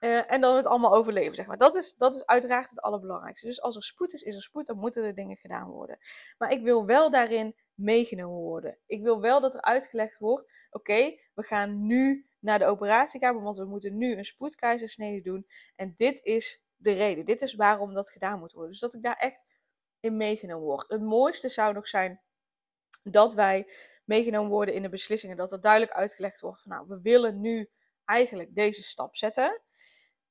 Uh, 0.00 0.32
en 0.32 0.40
we 0.40 0.46
het 0.46 0.66
allemaal 0.66 0.94
overleven, 0.94 1.34
zeg 1.34 1.46
maar. 1.46 1.58
Dat 1.58 1.74
is, 1.74 1.94
dat 1.94 2.14
is 2.14 2.26
uiteraard 2.26 2.70
het 2.70 2.80
allerbelangrijkste. 2.80 3.46
Dus 3.46 3.60
als 3.60 3.76
er 3.76 3.82
spoed 3.82 4.12
is, 4.12 4.22
is 4.22 4.36
er 4.36 4.42
spoed, 4.42 4.66
dan 4.66 4.78
moeten 4.78 5.04
er 5.04 5.14
dingen 5.14 5.36
gedaan 5.36 5.70
worden. 5.70 5.98
Maar 6.38 6.50
ik 6.50 6.62
wil 6.62 6.86
wel 6.86 7.10
daarin 7.10 7.56
meegenomen 7.74 8.40
worden. 8.40 8.78
Ik 8.86 9.02
wil 9.02 9.20
wel 9.20 9.40
dat 9.40 9.54
er 9.54 9.60
uitgelegd 9.60 10.18
wordt, 10.18 10.52
oké, 10.70 11.18
we 11.34 11.42
gaan 11.42 11.86
nu 11.86 12.26
naar 12.38 12.58
de 12.58 12.64
operatiekamer, 12.64 13.42
want 13.42 13.56
we 13.56 13.64
moeten 13.64 13.96
nu 13.96 14.16
een 14.16 14.24
spoedkeizersnede 14.24 15.20
doen. 15.20 15.46
En 15.76 15.94
dit 15.96 16.20
is 16.22 16.64
de 16.76 16.92
reden. 16.92 17.24
Dit 17.24 17.42
is 17.42 17.54
waarom 17.54 17.94
dat 17.94 18.10
gedaan 18.10 18.38
moet 18.38 18.52
worden. 18.52 18.70
Dus 18.70 18.80
dat 18.80 18.94
ik 18.94 19.02
daar 19.02 19.16
echt 19.16 19.44
in 20.00 20.16
meegenomen 20.16 20.66
word. 20.66 20.88
Het 20.88 21.02
mooiste 21.02 21.48
zou 21.48 21.74
nog 21.74 21.88
zijn 21.88 22.20
dat 23.02 23.34
wij 23.34 23.70
meegenomen 24.04 24.50
worden 24.50 24.74
in 24.74 24.82
de 24.82 24.88
beslissingen. 24.88 25.36
Dat 25.36 25.52
er 25.52 25.60
duidelijk 25.60 25.92
uitgelegd 25.92 26.40
wordt 26.40 26.62
van, 26.62 26.72
nou, 26.72 26.86
we 26.88 27.00
willen 27.00 27.40
nu 27.40 27.70
eigenlijk 28.04 28.54
deze 28.54 28.82
stap 28.82 29.16
zetten. 29.16 29.62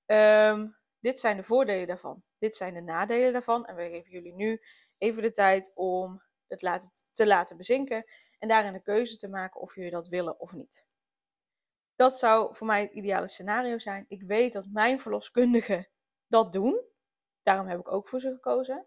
Um, 0.06 0.78
dit 1.00 1.20
zijn 1.20 1.38
de 1.38 1.44
voordelen 1.44 1.88
daarvan. 1.88 2.24
Dit 2.38 2.56
zijn 2.56 2.74
de 2.74 2.82
nadelen 2.82 3.34
daarvan. 3.34 3.66
En 3.66 3.76
we 3.76 3.84
geven 3.84 4.12
jullie 4.12 4.34
nu 4.34 4.62
even 4.98 5.22
de 5.22 5.32
tijd 5.32 5.72
om 5.76 6.24
het 6.48 7.06
te 7.12 7.28
laten 7.28 7.58
bezinken. 7.58 8.06
En 8.40 8.48
daarin 8.48 8.74
de 8.74 8.82
keuze 8.82 9.16
te 9.16 9.30
maken 9.30 9.62
of 9.62 9.76
jullie 9.76 9.92
dat 9.92 10.08
willen 10.08 10.40
of 10.40 10.54
niet. 10.54 10.86
Dat 11.96 12.18
zou 12.18 12.56
voor 12.56 12.68
mij 12.68 12.82
het 12.82 12.92
ideale 12.92 13.28
scenario 13.28 13.78
zijn. 13.78 14.06
Ik 14.08 14.24
weet 14.24 14.54
dat 14.54 14.68
mijn 14.72 15.00
verloskundigen 15.00 15.88
dat 16.28 16.54
doen. 16.54 16.82
Daarom 17.44 17.68
heb 17.68 17.80
ik 17.80 17.92
ook 17.92 18.08
voor 18.08 18.20
ze 18.20 18.32
gekozen. 18.32 18.86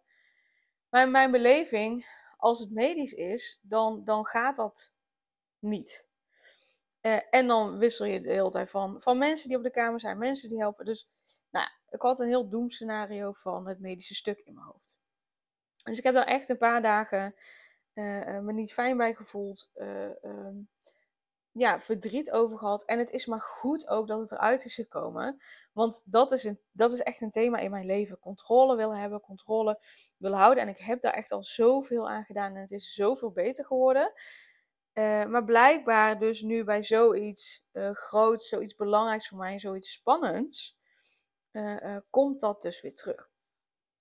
Maar 0.89 1.05
in 1.05 1.11
mijn 1.11 1.31
beleving, 1.31 2.07
als 2.37 2.59
het 2.59 2.71
medisch 2.71 3.13
is, 3.13 3.59
dan, 3.63 4.05
dan 4.05 4.27
gaat 4.27 4.57
dat 4.57 4.95
niet. 5.59 6.08
Eh, 7.01 7.19
en 7.31 7.47
dan 7.47 7.79
wissel 7.79 8.07
je 8.07 8.21
de 8.21 8.33
hele 8.33 8.51
tijd 8.51 8.71
van, 8.71 9.01
van 9.01 9.19
mensen 9.19 9.49
die 9.49 9.57
op 9.57 9.63
de 9.63 9.71
kamer 9.71 10.01
zijn, 10.01 10.19
mensen 10.19 10.49
die 10.49 10.59
helpen. 10.59 10.85
Dus 10.85 11.11
nou, 11.51 11.69
ik 11.89 12.03
had 12.03 12.19
een 12.19 12.29
heel 12.29 12.49
doemscenario 12.49 13.33
van 13.33 13.69
het 13.69 13.81
medische 13.81 14.15
stuk 14.15 14.39
in 14.39 14.55
mijn 14.55 14.67
hoofd. 14.67 14.99
Dus 15.85 15.99
ik 15.99 16.05
heb 16.05 16.15
daar 16.15 16.27
echt 16.27 16.49
een 16.49 16.59
paar 16.59 16.83
dagen 16.83 17.35
uh, 17.95 18.39
me 18.39 18.53
niet 18.53 18.73
fijn 18.73 18.97
bij 18.97 19.15
gevoeld. 19.15 19.71
Uh, 19.75 20.11
ja, 21.53 21.81
verdriet 21.81 22.31
over 22.31 22.59
gehad. 22.59 22.85
En 22.85 22.99
het 22.99 23.11
is 23.11 23.27
maar 23.27 23.41
goed 23.41 23.89
ook 23.89 24.09
dat 24.09 24.21
het 24.21 24.33
eruit 24.33 24.65
is 24.65 24.75
gekomen. 24.75 25.43
Want 25.73 26.03
dat 26.07 26.33
is, 26.33 26.45
een, 26.45 26.61
dat 26.73 26.93
is 26.93 27.01
echt 27.01 27.21
een 27.21 27.31
thema 27.31 27.59
in 27.59 27.71
mijn 27.71 27.87
leven. 27.87 28.19
Controle 28.19 28.77
willen 28.77 28.99
hebben, 28.99 29.21
controle 29.21 29.81
willen 30.17 30.39
houden. 30.39 30.63
En 30.63 30.69
ik 30.69 30.79
heb 30.79 31.01
daar 31.01 31.13
echt 31.13 31.33
al 31.33 31.45
zoveel 31.45 32.09
aan 32.09 32.25
gedaan. 32.25 32.55
En 32.55 32.61
het 32.61 32.71
is 32.71 32.95
zoveel 32.95 33.31
beter 33.31 33.65
geworden. 33.65 34.13
Uh, 34.99 35.25
maar 35.25 35.45
blijkbaar 35.45 36.19
dus 36.19 36.43
nu 36.43 36.65
bij 36.65 36.83
zoiets 36.83 37.67
uh, 37.73 37.91
groots, 37.91 38.49
zoiets 38.49 38.75
belangrijks 38.75 39.29
voor 39.29 39.39
mij, 39.39 39.59
zoiets 39.59 39.93
spannends, 39.93 40.79
uh, 41.53 41.97
komt 42.11 42.41
dat 42.41 42.63
dus 42.63 42.81
weer 42.81 42.95
terug. 42.95 43.31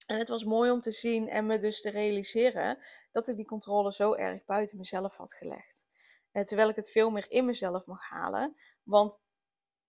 En 0.07 0.17
het 0.17 0.29
was 0.29 0.43
mooi 0.43 0.71
om 0.71 0.81
te 0.81 0.91
zien 0.91 1.29
en 1.29 1.45
me 1.45 1.59
dus 1.59 1.81
te 1.81 1.89
realiseren 1.89 2.79
dat 3.11 3.27
ik 3.27 3.35
die 3.35 3.45
controle 3.45 3.93
zo 3.93 4.13
erg 4.13 4.45
buiten 4.45 4.77
mezelf 4.77 5.17
had 5.17 5.33
gelegd. 5.33 5.87
Eh, 6.31 6.43
terwijl 6.43 6.69
ik 6.69 6.75
het 6.75 6.91
veel 6.91 7.09
meer 7.09 7.25
in 7.31 7.45
mezelf 7.45 7.85
mag 7.85 8.09
halen. 8.09 8.55
Want 8.83 9.21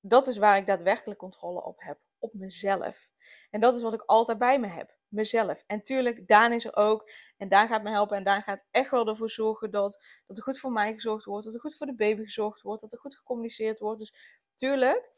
dat 0.01 0.27
is 0.27 0.37
waar 0.37 0.57
ik 0.57 0.67
daadwerkelijk 0.67 1.19
controle 1.19 1.63
op 1.63 1.81
heb. 1.81 1.99
Op 2.19 2.35
mezelf. 2.35 3.11
En 3.51 3.61
dat 3.61 3.77
is 3.77 3.83
wat 3.83 3.93
ik 3.93 4.03
altijd 4.03 4.39
bij 4.39 4.61
me 4.61 4.67
heb. 4.67 4.98
Mezelf. 5.09 5.65
En 5.67 5.83
tuurlijk, 5.83 6.29
Daan 6.29 6.53
is 6.53 6.65
er 6.65 6.77
ook. 6.77 7.11
En 7.37 7.49
Daan 7.49 7.69
gaat 7.69 7.83
me 7.83 7.91
helpen. 7.91 8.17
En 8.17 8.25
Daan 8.25 8.43
gaat 8.43 8.65
echt 8.71 8.91
wel 8.91 9.09
ervoor 9.09 9.31
zorgen 9.31 9.71
dat, 9.71 10.05
dat 10.27 10.37
er 10.37 10.43
goed 10.43 10.59
voor 10.59 10.73
mij 10.73 10.93
gezorgd 10.93 11.25
wordt. 11.25 11.45
Dat 11.45 11.55
er 11.55 11.61
goed 11.61 11.77
voor 11.77 11.87
de 11.87 11.95
baby 11.95 12.23
gezorgd 12.23 12.63
wordt. 12.63 12.81
Dat 12.81 12.93
er 12.93 12.99
goed 12.99 13.17
gecommuniceerd 13.17 13.79
wordt. 13.79 13.99
Dus 13.99 14.15
tuurlijk, 14.55 15.11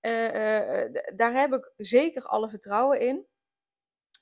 uh, 0.00 0.24
uh, 0.24 0.94
daar 1.14 1.32
heb 1.32 1.52
ik 1.52 1.72
zeker 1.76 2.22
alle 2.22 2.48
vertrouwen 2.48 3.00
in. 3.00 3.26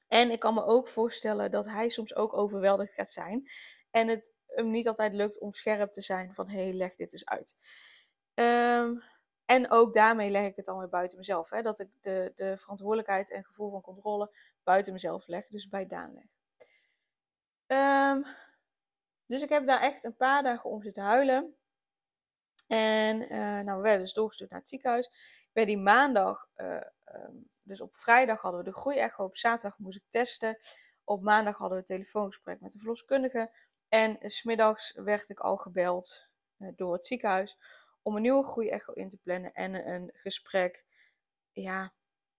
En 0.08 0.30
ik 0.30 0.40
kan 0.40 0.54
me 0.54 0.64
ook 0.64 0.88
voorstellen 0.88 1.50
dat 1.50 1.66
hij 1.66 1.88
soms 1.88 2.14
ook 2.14 2.36
overweldigd 2.36 2.94
gaat 2.94 3.10
zijn. 3.10 3.50
En 3.90 4.08
het 4.08 4.34
hem 4.46 4.70
niet 4.70 4.88
altijd 4.88 5.12
lukt 5.12 5.40
om 5.40 5.52
scherp 5.52 5.92
te 5.92 6.00
zijn 6.00 6.34
van 6.34 6.48
hé, 6.48 6.62
hey, 6.62 6.72
leg 6.72 6.96
dit 6.96 7.12
eens 7.12 7.26
uit. 7.26 7.56
Um, 8.34 9.02
en 9.44 9.70
ook 9.70 9.94
daarmee 9.94 10.30
leg 10.30 10.46
ik 10.46 10.56
het 10.56 10.64
dan 10.64 10.78
weer 10.78 10.88
buiten 10.88 11.18
mezelf. 11.18 11.50
Hè? 11.50 11.62
Dat 11.62 11.78
ik 11.78 11.88
de, 12.00 12.32
de 12.34 12.56
verantwoordelijkheid 12.56 13.30
en 13.30 13.44
gevoel 13.44 13.70
van 13.70 13.80
controle 13.80 14.30
buiten 14.66 14.92
mezelf 14.92 15.26
leg, 15.26 15.46
dus 15.48 15.68
bij 15.68 15.86
Daan 15.86 16.14
leg. 16.14 16.24
Um, 17.66 18.24
dus 19.26 19.42
ik 19.42 19.48
heb 19.48 19.66
daar 19.66 19.80
echt 19.80 20.04
een 20.04 20.16
paar 20.16 20.42
dagen 20.42 20.70
om 20.70 20.82
zitten 20.82 21.02
huilen. 21.02 21.56
En 22.66 23.22
uh, 23.22 23.60
nou, 23.60 23.76
we 23.76 23.82
werden 23.82 24.00
dus 24.00 24.12
doorgestuurd 24.12 24.50
naar 24.50 24.58
het 24.58 24.68
ziekenhuis. 24.68 25.06
Ik 25.06 25.50
werd 25.52 25.66
die 25.66 25.78
maandag, 25.78 26.48
uh, 26.56 26.80
um, 27.14 27.50
dus 27.62 27.80
op 27.80 27.94
vrijdag 27.94 28.40
hadden 28.40 28.60
we 28.64 28.70
de 28.70 28.76
groeiecho. 28.76 29.24
Op 29.24 29.36
zaterdag 29.36 29.78
moest 29.78 29.96
ik 29.96 30.04
testen. 30.08 30.56
Op 31.04 31.22
maandag 31.22 31.56
hadden 31.56 31.78
we 31.78 31.84
een 31.84 31.96
telefoongesprek 31.96 32.60
met 32.60 32.72
de 32.72 32.78
verloskundige. 32.78 33.50
En 33.88 34.18
smiddags 34.20 34.92
werd 34.92 35.28
ik 35.28 35.40
al 35.40 35.56
gebeld 35.56 36.28
uh, 36.58 36.72
door 36.76 36.92
het 36.92 37.06
ziekenhuis 37.06 37.58
om 38.02 38.16
een 38.16 38.22
nieuwe 38.22 38.44
groeiecho 38.44 38.92
in 38.92 39.08
te 39.08 39.18
plannen 39.18 39.52
en 39.52 39.88
een 39.88 40.10
gesprek 40.14 40.84
ja, 41.52 41.92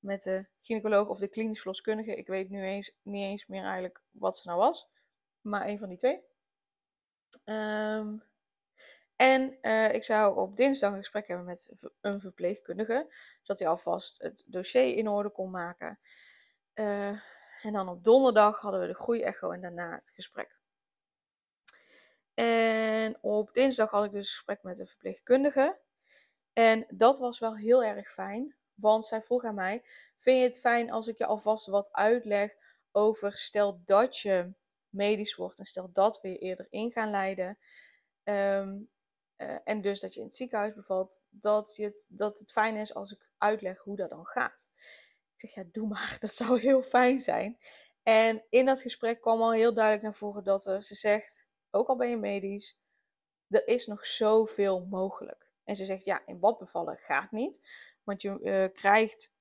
met 0.08 0.24
de 0.24 0.46
gynaecoloog 0.60 1.08
of 1.08 1.20
de 1.20 1.28
klinisch 1.28 1.60
verloskundige. 1.60 2.16
Ik 2.16 2.28
weet 2.28 2.50
nu 2.50 2.64
eens, 2.64 2.92
niet 3.02 3.24
eens 3.24 3.48
meer 3.48 3.64
eigenlijk 3.64 4.02
wat 4.12 4.38
ze 4.38 4.48
nou 4.48 4.60
was, 4.60 4.90
maar 5.42 5.68
een 5.68 5.80
van 5.80 5.90
die 5.90 5.98
twee. 5.98 6.22
Um, 7.46 8.24
en 9.16 9.58
uh, 9.62 9.94
ik 9.94 10.04
zou 10.04 10.38
op 10.38 10.58
dinsdag 10.58 10.92
een 10.92 10.98
gesprek 10.98 11.28
hebben 11.28 11.46
met 11.46 11.90
een 12.02 12.20
verpleegkundige, 12.20 13.14
zodat 13.42 13.60
hij 13.60 13.68
alvast 13.68 14.22
het 14.22 14.44
dossier 14.48 14.96
in 14.96 15.08
orde 15.08 15.30
kon 15.30 15.52
maken. 15.52 16.00
Uh, 16.74 17.20
en 17.62 17.74
dan 17.74 17.90
op 17.90 18.04
donderdag 18.04 18.60
hadden 18.60 18.82
we 18.82 18.88
de 18.88 18.96
groeiecho 18.96 19.52
en 19.52 19.62
daarna 19.62 19.96
het 19.96 20.10
gesprek. 20.10 20.60
En 22.34 23.24
op 23.24 23.54
dinsdag 23.54 23.91
had 23.91 24.06
ik 24.06 24.12
dus 24.12 24.30
een 24.30 24.36
gesprek 24.36 24.63
met 24.63 24.80
een 24.80 24.88
verpleegkundige. 24.88 25.80
En 26.54 26.86
dat 26.89 27.17
was 27.17 27.39
wel 27.39 27.56
heel 27.56 27.84
erg 27.84 28.12
fijn, 28.12 28.56
want 28.78 29.06
zij 29.06 29.22
vroeg 29.22 29.44
aan 29.44 29.56
mij: 29.56 29.84
Vind 30.18 30.38
je 30.38 30.44
het 30.44 30.60
fijn 30.60 30.92
als 30.92 31.08
ik 31.08 31.18
je 31.18 31.26
alvast 31.26 31.68
wat 31.68 31.92
uitleg 31.92 32.56
over 32.92 33.32
stel 33.32 33.82
dat 33.86 34.18
je 34.18 34.54
medisch 34.90 35.36
wordt 35.36 35.60
en 35.60 35.66
stel 35.66 35.90
dat 35.92 36.22
we 36.22 36.30
je 36.30 36.38
eerder 36.38 36.68
in 36.70 36.92
gaan 36.92 37.10
leiden? 37.10 37.58
Um, 38.24 38.90
uh, 39.38 39.58
en 39.63 39.82
dus 39.82 40.00
dat 40.00 40.13
je 40.13 40.20
in 40.20 40.26
het 40.26 40.36
ziekenhuis 40.36 40.74
bevalt, 40.74 41.24
dat, 41.30 41.76
je 41.76 41.84
het, 41.84 42.06
dat 42.10 42.40
het 42.40 42.52
fijn 42.52 42.76
is 42.76 42.94
als 42.94 43.12
ik 43.12 43.30
uitleg 43.38 43.78
hoe 43.78 43.96
dat 43.96 44.10
dan 44.10 44.26
gaat. 44.26 44.70
Ik 45.34 45.50
zeg, 45.50 45.54
ja, 45.54 45.63
doe 45.72 45.88
maar, 45.88 46.18
dat 46.20 46.34
zou 46.34 46.60
heel 46.60 46.82
fijn 46.82 47.20
zijn. 47.20 47.58
En 48.04 48.44
in 48.50 48.66
dat 48.66 48.82
gesprek 48.82 49.22
kwam 49.22 49.42
al 49.42 49.54
heel 49.54 49.74
duidelijk 49.74 50.04
naar 50.04 50.13
voren 50.13 50.44
dat 50.44 50.62
ze 50.62 50.96
zegt, 50.96 51.48
ook 51.72 51.88
al 51.88 51.96
ben 51.96 52.10
je 52.10 52.18
medisch, 52.18 52.78
er 53.48 53.68
is 53.68 53.86
nog 53.86 54.06
zoveel 54.06 54.86
mogelijk. 54.86 55.52
En 55.63 55.76
ze 55.76 55.86
zegt, 55.86 56.06
ja, 56.06 56.22
in 56.26 56.40
bad 56.40 56.58
bevallen 56.58 56.98
gaat 56.98 57.32
niet. 57.32 57.60
Want 58.08 58.22
je 58.22 58.39
uh, 58.41 58.74
krijgt 58.74 59.34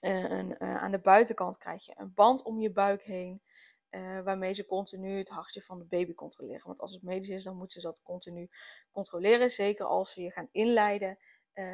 uh, 0.00 0.30
een, 0.30 0.50
uh, 0.50 0.76
aan 0.76 0.90
de 0.90 1.00
buitenkant 1.00 1.56
krijg 1.56 1.86
je 1.86 1.92
een 1.96 2.14
band 2.14 2.42
om 2.42 2.60
je 2.60 2.72
buik 2.72 3.02
heen. 3.02 3.42
waarmee 4.24 4.52
ze 4.52 4.66
continu 4.66 5.18
het 5.18 5.28
hartje 5.28 5.62
van 5.62 5.78
de 5.78 5.84
baby 5.84 6.14
controleren. 6.14 6.66
Want 6.66 6.80
als 6.80 6.92
het 6.92 7.02
medisch 7.02 7.28
is, 7.28 7.44
dan 7.44 7.56
moeten 7.56 7.80
ze 7.80 7.86
dat 7.86 8.02
continu 8.02 8.50
controleren. 8.90 9.50
Zeker 9.50 9.86
als 9.86 10.12
ze 10.12 10.22
je 10.22 10.30
gaan 10.30 10.48
inleiden. 10.52 11.18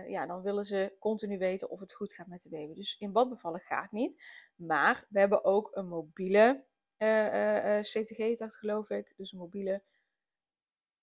ja, 0.07 0.27
dan 0.27 0.43
willen 0.43 0.65
ze 0.65 0.97
continu 0.99 1.39
weten 1.39 1.71
of 1.71 1.81
het 1.81 1.93
goed 1.93 2.13
gaat 2.13 2.27
met 2.27 2.43
de 2.43 2.49
baby. 2.49 2.75
Dus 2.75 2.97
in 2.99 3.13
bad 3.13 3.29
bevallen 3.29 3.61
gaat 3.61 3.93
niet. 3.93 4.25
Maar 4.55 5.07
we 5.11 5.19
hebben 5.19 5.45
ook 5.45 5.77
een 5.77 5.89
mobiele 5.89 6.65
uh, 6.99 7.77
uh, 7.77 7.81
CTG 7.81 8.57
geloof 8.59 8.91
ik. 8.91 9.13
Dus 9.17 9.33
een 9.33 9.39
mobiele 9.39 9.83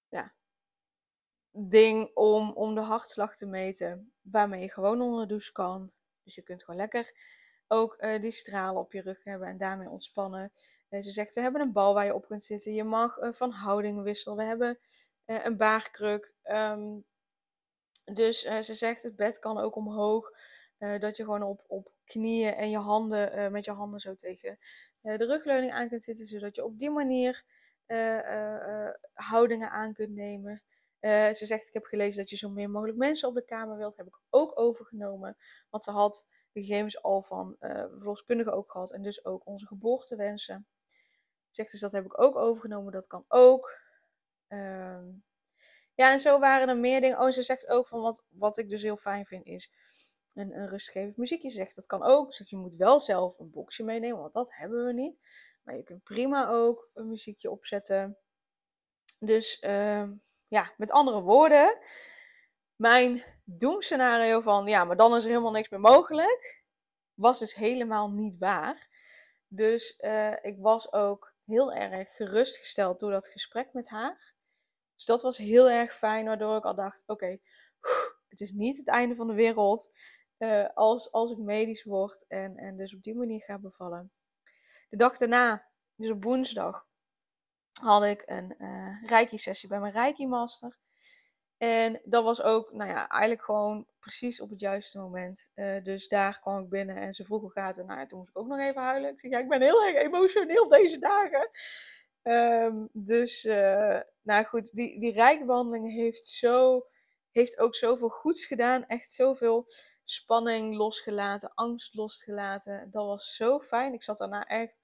ja, 0.10 0.34
ding 1.56 2.12
om, 2.14 2.52
om 2.52 2.76
de 2.76 2.82
hartslag 2.82 3.36
te 3.36 3.46
meten. 3.46 4.14
Waarmee 4.22 4.62
je 4.62 4.72
gewoon 4.72 5.02
onder 5.02 5.22
de 5.22 5.28
douche 5.28 5.52
kan. 5.52 5.92
Dus 6.24 6.36
je 6.36 6.42
kunt 6.42 6.64
gewoon 6.64 6.80
lekker 6.80 7.12
ook 7.68 7.98
uh, 8.00 8.22
die 8.22 8.32
stralen 8.32 8.82
op 8.82 8.94
je 8.94 9.02
rug 9.02 9.24
hebben 9.24 9.48
en 9.48 9.58
daarmee 9.58 9.90
ontspannen. 9.90 10.52
Uh, 10.90 11.02
ze 11.02 11.12
zegt, 11.12 11.34
we 11.34 11.42
hebben 11.42 11.62
een 11.62 11.72
bal 11.72 11.94
waar 11.94 12.06
je 12.06 12.14
op 12.14 12.26
kunt 12.26 12.44
zitten. 12.44 12.74
Je 12.74 12.84
mag 12.84 13.18
uh, 13.18 13.32
van 13.32 13.52
houding 13.52 14.04
wisselen. 14.04 14.38
We 14.38 14.44
hebben 14.44 14.80
een 15.26 15.58
baarkruk. 15.58 16.34
Um, 16.44 17.06
dus 18.06 18.42
ze 18.42 18.74
zegt, 18.74 19.04
het 19.04 19.16
bed 19.16 19.40
kan 19.40 19.58
ook 19.58 19.76
omhoog. 19.76 20.32
dat 20.78 21.18
je 21.18 21.24
gewoon 21.24 21.44
op, 21.44 21.64
op 21.68 21.92
knieën 22.06 22.54
en 22.54 22.70
je 22.70 22.78
handen, 22.78 23.52
met 23.52 23.66
je 23.66 23.72
handen 23.72 24.00
zo 24.00 24.16
tegen 24.16 24.60
de 25.02 25.26
rugleuning 25.26 25.72
aan 25.72 25.90
kunt 25.90 26.04
zitten, 26.04 26.26
zodat 26.26 26.56
je 26.56 26.64
op 26.64 26.80
die 26.80 26.90
manier 26.90 27.44
houdingen 29.14 29.70
aan 29.70 29.94
kunt 29.94 30.16
nemen. 30.16 30.62
Ze 31.10 31.46
zegt, 31.46 31.68
ik 31.68 31.74
heb 31.74 31.86
gelezen 31.86 32.22
dat 32.22 32.30
je 32.30 32.36
zo 32.36 32.50
min 32.50 32.72
mogelijk 32.72 32.98
mensen 32.98 33.28
op 33.28 33.36
de 33.36 33.46
kamer 33.46 33.78
wilt. 33.78 33.98
Heb 33.98 34.08
ik 34.08 34.20
ook 34.30 34.60
overgenomen. 34.60 35.38
Want 35.70 35.84
ze 35.84 35.92
had 35.92 36.28
de 36.52 36.62
gegevens 36.62 37.02
al 37.02 37.22
van 37.22 37.56
uh, 37.60 37.86
verloskundigen 37.94 38.54
ook 38.54 38.72
gehad. 38.72 38.92
En 38.92 39.02
dus 39.02 39.26
ook 39.26 39.48
onze 39.48 39.66
geboortewensen. 39.68 40.68
Zegt 41.50 41.72
dus, 41.72 41.80
dat 41.80 41.92
heb 41.92 42.06
ik 42.06 42.20
ook 42.22 42.36
overgenomen. 42.36 42.92
Dat 42.92 43.08
kan 43.08 43.26
ook. 43.28 43.80
Ehm, 44.48 45.06
ja, 45.96 46.12
en 46.12 46.20
zo 46.20 46.40
waren 46.40 46.70
er 46.70 46.78
meer 46.78 47.02
dingen. 47.02 47.20
Oh, 47.20 47.30
ze 47.30 47.42
zegt 47.42 47.68
ook 47.68 47.88
van 47.88 48.02
wat, 48.02 48.24
wat 48.30 48.58
ik 48.58 48.70
dus 48.70 48.82
heel 48.82 48.98
fijn 48.98 49.26
vind 49.26 49.46
is 49.46 49.72
een, 50.34 50.58
een 50.58 50.68
rustgevend 50.68 51.18
muziekje 51.18 51.50
zegt. 51.50 51.76
Dat 51.76 51.86
kan 51.86 52.04
ook. 52.04 52.34
Zeg, 52.34 52.50
je 52.50 52.58
moet 52.58 52.76
wel 52.76 53.00
zelf 53.00 53.40
een 53.40 53.50
boxje 53.50 53.84
meenemen, 53.84 54.20
want 54.20 54.34
dat 54.34 54.54
hebben 54.54 54.86
we 54.86 54.94
niet. 54.94 55.20
Maar 55.64 55.76
je 55.76 55.84
kunt 55.84 56.04
prima 56.04 56.50
ook 56.50 56.90
een 56.94 57.08
muziekje 57.08 57.52
opzetten. 57.52 58.18
Dus 59.20 59.62
uh, 59.62 60.10
ja, 60.54 60.74
met 60.78 60.92
andere 60.92 61.22
woorden, 61.22 61.78
mijn 62.76 63.24
doemscenario 63.44 64.42
van 64.42 64.68
ja, 64.68 64.84
maar 64.84 64.96
dan 64.96 65.16
is 65.16 65.24
er 65.24 65.30
helemaal 65.30 65.52
niks 65.52 65.70
meer 65.70 65.80
mogelijk, 65.80 66.64
was 67.14 67.40
dus 67.40 67.56
helemaal 67.56 68.12
niet 68.12 68.38
waar. 68.38 68.88
Dus 69.48 70.00
uh, 70.00 70.34
ik 70.42 70.56
was 70.60 70.92
ook 70.92 71.36
heel 71.46 71.74
erg 71.74 72.10
gerustgesteld 72.10 73.00
door 73.00 73.12
dat 73.12 73.28
gesprek 73.28 73.74
met 73.74 73.90
haar. 73.90 74.34
Dus 74.96 75.06
dat 75.06 75.22
was 75.22 75.38
heel 75.38 75.70
erg 75.70 75.94
fijn, 75.94 76.26
waardoor 76.26 76.58
ik 76.58 76.64
al 76.64 76.76
dacht: 76.76 77.04
oké, 77.06 77.40
het 78.30 78.40
is 78.40 78.52
niet 78.52 78.78
het 78.78 78.88
einde 78.88 79.16
van 79.16 79.28
de 79.28 79.34
wereld. 79.34 79.92
Uh, 80.38 80.70
als, 80.74 81.12
als 81.12 81.32
ik 81.32 81.38
medisch 81.38 81.84
word 81.84 82.26
en, 82.28 82.58
en 82.58 82.78
dus 82.78 82.96
op 82.96 83.04
die 83.04 83.16
manier 83.16 83.42
ga 83.42 83.60
bevallen. 83.60 84.12
De 84.90 84.98
dag 84.98 85.18
daarna, 85.18 85.68
dus 85.96 86.12
op 86.12 86.24
woensdag, 86.24 86.88
had 87.82 88.04
ik 88.04 88.24
een 88.26 88.56
uh, 88.58 89.04
Reiki-sessie 89.10 89.70
bij 89.70 89.80
mijn 89.80 89.94
Reiki-master. 89.94 90.78
En 91.58 92.02
dat 92.04 92.24
was 92.24 92.42
ook, 92.42 92.74
nou 92.74 92.90
ja, 92.90 93.08
eigenlijk 93.08 93.44
gewoon 93.44 93.88
precies 94.00 94.42
op 94.42 94.50
het 94.50 94.60
juiste 94.60 95.00
moment. 95.00 95.52
Uh, 95.56 95.84
dus 95.84 96.08
daar 96.08 96.40
kwam 96.40 96.64
ik 96.64 96.70
binnen 96.70 96.96
en 96.96 97.14
ze 97.14 97.24
vroeg 97.24 97.42
hoe 97.42 97.52
gaat 97.52 97.76
het. 97.76 97.86
Nou 97.86 98.00
ja, 98.00 98.06
toen 98.06 98.18
moest 98.18 98.30
ik 98.30 98.38
ook 98.38 98.48
nog 98.48 98.60
even 98.60 98.82
huilen. 98.82 99.12
Ik 99.12 99.20
zeg, 99.20 99.32
ja, 99.32 99.40
ik 99.40 99.48
ben 99.48 99.62
heel 99.62 99.84
erg 99.84 99.96
emotioneel 99.96 100.68
deze 100.68 101.00
dagen. 101.00 101.50
Um, 102.24 102.90
dus, 102.92 103.46
uh, 103.46 104.00
nou 104.22 104.44
goed, 104.46 104.76
die, 104.76 105.00
die 105.00 105.14
rijkbehandeling 105.14 105.94
heeft 105.94 106.26
zo 106.26 106.88
heeft 107.32 107.58
ook 107.58 107.76
zoveel 107.76 108.10
goeds 108.10 108.46
gedaan. 108.46 108.86
Echt 108.86 109.12
zoveel 109.12 109.66
spanning 110.04 110.76
losgelaten, 110.76 111.54
angst 111.54 111.94
losgelaten. 111.94 112.92
Dat 112.92 113.06
was 113.06 113.36
zo 113.36 113.60
fijn. 113.60 113.94
Ik 113.94 114.04
zat 114.04 114.18
daarna 114.18 114.46
echt 114.46 114.80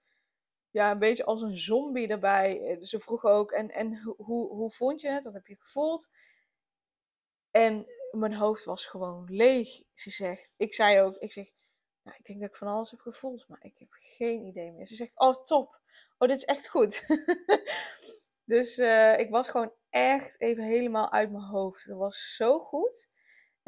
ja, 0.71 0.91
een 0.91 0.99
beetje 0.99 1.25
als 1.25 1.41
een 1.41 1.57
zombie 1.57 2.07
erbij. 2.07 2.77
Ze 2.81 2.99
vroeg 2.99 3.25
ook, 3.25 3.51
en, 3.51 3.71
en 3.71 3.97
hoe, 4.17 4.47
hoe 4.47 4.71
vond 4.71 5.01
je 5.01 5.09
het? 5.09 5.23
Wat 5.23 5.33
heb 5.33 5.47
je 5.47 5.55
gevoeld? 5.59 6.09
En 7.51 7.87
mijn 8.11 8.33
hoofd 8.33 8.63
was 8.63 8.85
gewoon 8.85 9.25
leeg. 9.29 9.81
Ze 9.93 10.09
zegt, 10.09 10.53
ik 10.57 10.73
zei 10.73 11.01
ook, 11.01 11.15
ik 11.15 11.31
zeg, 11.31 11.51
nou, 12.03 12.17
ik 12.17 12.25
denk 12.25 12.39
dat 12.39 12.49
ik 12.49 12.55
van 12.55 12.67
alles 12.67 12.91
heb 12.91 12.99
gevoeld, 12.99 13.47
maar 13.47 13.59
ik 13.61 13.77
heb 13.77 13.87
geen 13.91 14.43
idee 14.45 14.71
meer. 14.71 14.87
Ze 14.87 14.95
zegt, 14.95 15.19
oh 15.19 15.43
top, 15.43 15.79
oh 16.17 16.27
dit 16.27 16.37
is 16.37 16.45
echt 16.45 16.69
goed. 16.69 17.05
dus 18.53 18.77
uh, 18.77 19.19
ik 19.19 19.29
was 19.29 19.49
gewoon 19.49 19.73
echt 19.89 20.41
even 20.41 20.63
helemaal 20.63 21.11
uit 21.11 21.31
mijn 21.31 21.43
hoofd. 21.43 21.87
Dat 21.87 21.97
was 21.97 22.35
zo 22.35 22.59
goed. 22.59 23.09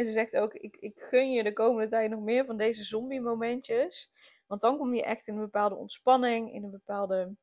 En 0.01 0.07
ze 0.07 0.13
zegt 0.13 0.37
ook, 0.37 0.53
ik, 0.53 0.77
ik 0.77 0.99
gun 0.99 1.31
je 1.31 1.43
de 1.43 1.53
komende 1.53 1.89
tijd 1.89 2.09
nog 2.09 2.19
meer 2.19 2.45
van 2.45 2.57
deze 2.57 2.83
zombie 2.83 3.21
momentjes. 3.21 4.11
Want 4.47 4.61
dan 4.61 4.77
kom 4.77 4.93
je 4.93 5.03
echt 5.03 5.27
in 5.27 5.33
een 5.33 5.41
bepaalde 5.41 5.75
ontspanning, 5.75 6.53
in 6.53 6.63
een 6.63 6.71
bepaalde 6.71 7.35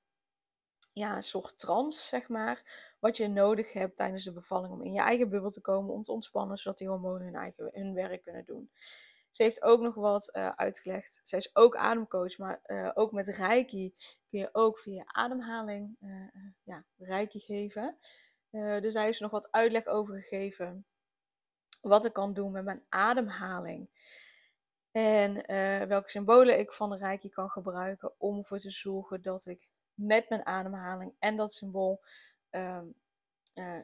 ja, 0.92 1.20
soort 1.20 1.58
trance, 1.58 2.06
zeg 2.06 2.28
maar. 2.28 2.62
Wat 3.00 3.16
je 3.16 3.28
nodig 3.28 3.72
hebt 3.72 3.96
tijdens 3.96 4.24
de 4.24 4.32
bevalling 4.32 4.72
om 4.72 4.82
in 4.82 4.92
je 4.92 5.00
eigen 5.00 5.28
bubbel 5.28 5.50
te 5.50 5.60
komen, 5.60 5.94
om 5.94 6.02
te 6.02 6.12
ontspannen, 6.12 6.56
zodat 6.56 6.78
die 6.78 6.88
hormonen 6.88 7.22
hun, 7.22 7.34
eigen, 7.34 7.70
hun 7.72 7.94
werk 7.94 8.22
kunnen 8.22 8.44
doen. 8.44 8.70
Ze 9.30 9.42
heeft 9.42 9.62
ook 9.62 9.80
nog 9.80 9.94
wat 9.94 10.30
uh, 10.36 10.48
uitgelegd. 10.48 11.20
Zij 11.22 11.38
is 11.38 11.56
ook 11.56 11.76
ademcoach, 11.76 12.38
maar 12.38 12.60
uh, 12.66 12.90
ook 12.94 13.12
met 13.12 13.26
Reiki 13.26 13.94
kun 14.30 14.38
je 14.38 14.48
ook 14.52 14.78
via 14.78 15.02
ademhaling 15.06 15.96
uh, 16.00 16.26
ja, 16.62 16.84
Reiki 16.96 17.40
geven. 17.40 17.98
dus 18.50 18.94
daar 18.94 19.04
heeft 19.04 19.20
nog 19.20 19.30
wat 19.30 19.48
uitleg 19.50 19.86
over 19.86 20.14
gegeven. 20.14 20.86
Wat 21.80 22.04
ik 22.04 22.12
kan 22.12 22.32
doen 22.32 22.52
met 22.52 22.64
mijn 22.64 22.82
ademhaling. 22.88 23.88
En 24.90 25.34
welke 25.88 26.10
symbolen 26.10 26.58
ik 26.58 26.72
van 26.72 26.90
de 26.90 26.96
Reiki 26.96 27.28
kan 27.28 27.50
gebruiken 27.50 28.12
om 28.18 28.38
ervoor 28.38 28.58
te 28.58 28.70
zorgen 28.70 29.22
dat 29.22 29.46
ik 29.46 29.68
met 29.94 30.28
mijn 30.28 30.46
ademhaling 30.46 31.14
en 31.18 31.36
dat 31.36 31.52
symbool 31.52 32.00
um, 32.50 32.94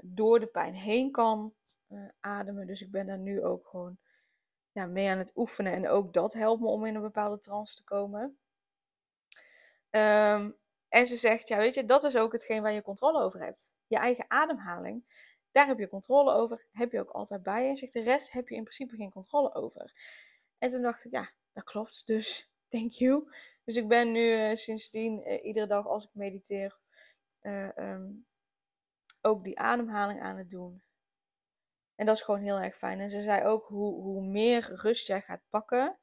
door 0.02 0.40
de 0.40 0.46
pijn 0.46 0.74
heen 0.74 1.10
kan 1.10 1.54
ademen. 2.20 2.66
Dus 2.66 2.80
ik 2.80 2.90
ben 2.90 3.06
daar 3.06 3.18
nu 3.18 3.42
ook 3.42 3.66
gewoon 3.66 3.98
ja, 4.72 4.86
mee 4.86 5.10
aan 5.10 5.18
het 5.18 5.32
oefenen. 5.34 5.72
En 5.72 5.88
ook 5.88 6.12
dat 6.12 6.32
helpt 6.32 6.60
me 6.60 6.68
om 6.68 6.86
in 6.86 6.94
een 6.94 7.02
bepaalde 7.02 7.38
trance 7.38 7.76
te 7.76 7.84
komen. 7.84 8.38
Um, 9.90 10.56
en 10.88 11.06
ze 11.06 11.16
zegt, 11.16 11.48
ja 11.48 11.56
weet 11.56 11.74
je, 11.74 11.84
dat 11.84 12.04
is 12.04 12.16
ook 12.16 12.32
hetgeen 12.32 12.62
waar 12.62 12.72
je 12.72 12.82
controle 12.82 13.22
over 13.22 13.40
hebt. 13.40 13.72
Je 13.86 13.96
eigen 13.96 14.24
ademhaling, 14.28 15.04
daar 15.54 15.66
heb 15.66 15.78
je 15.78 15.88
controle 15.88 16.32
over, 16.32 16.66
heb 16.72 16.92
je 16.92 17.00
ook 17.00 17.10
altijd 17.10 17.42
bij. 17.42 17.68
En 17.68 17.76
zegt, 17.76 17.92
de 17.92 18.00
rest 18.00 18.32
heb 18.32 18.48
je 18.48 18.54
in 18.54 18.62
principe 18.62 18.96
geen 18.96 19.10
controle 19.10 19.54
over. 19.54 19.92
En 20.58 20.70
toen 20.70 20.82
dacht 20.82 21.04
ik, 21.04 21.10
ja, 21.12 21.30
dat 21.52 21.64
klopt, 21.64 22.06
dus 22.06 22.50
thank 22.74 22.92
you. 22.92 23.28
Dus 23.64 23.76
ik 23.76 23.88
ben 23.88 24.12
nu 24.12 24.50
uh, 24.50 24.56
sindsdien 24.56 25.28
uh, 25.28 25.44
iedere 25.44 25.66
dag 25.66 25.86
als 25.86 26.04
ik 26.04 26.10
mediteer 26.12 26.78
uh, 27.42 27.76
um, 27.76 28.26
ook 29.20 29.44
die 29.44 29.58
ademhaling 29.58 30.20
aan 30.20 30.36
het 30.36 30.50
doen. 30.50 30.82
En 31.94 32.06
dat 32.06 32.16
is 32.16 32.22
gewoon 32.22 32.40
heel 32.40 32.58
erg 32.58 32.76
fijn. 32.76 33.00
En 33.00 33.10
ze 33.10 33.22
zei 33.22 33.44
ook 33.44 33.64
hoe, 33.64 34.02
hoe 34.02 34.22
meer 34.22 34.74
rust 34.74 35.06
jij 35.06 35.20
gaat 35.20 35.42
pakken 35.50 35.98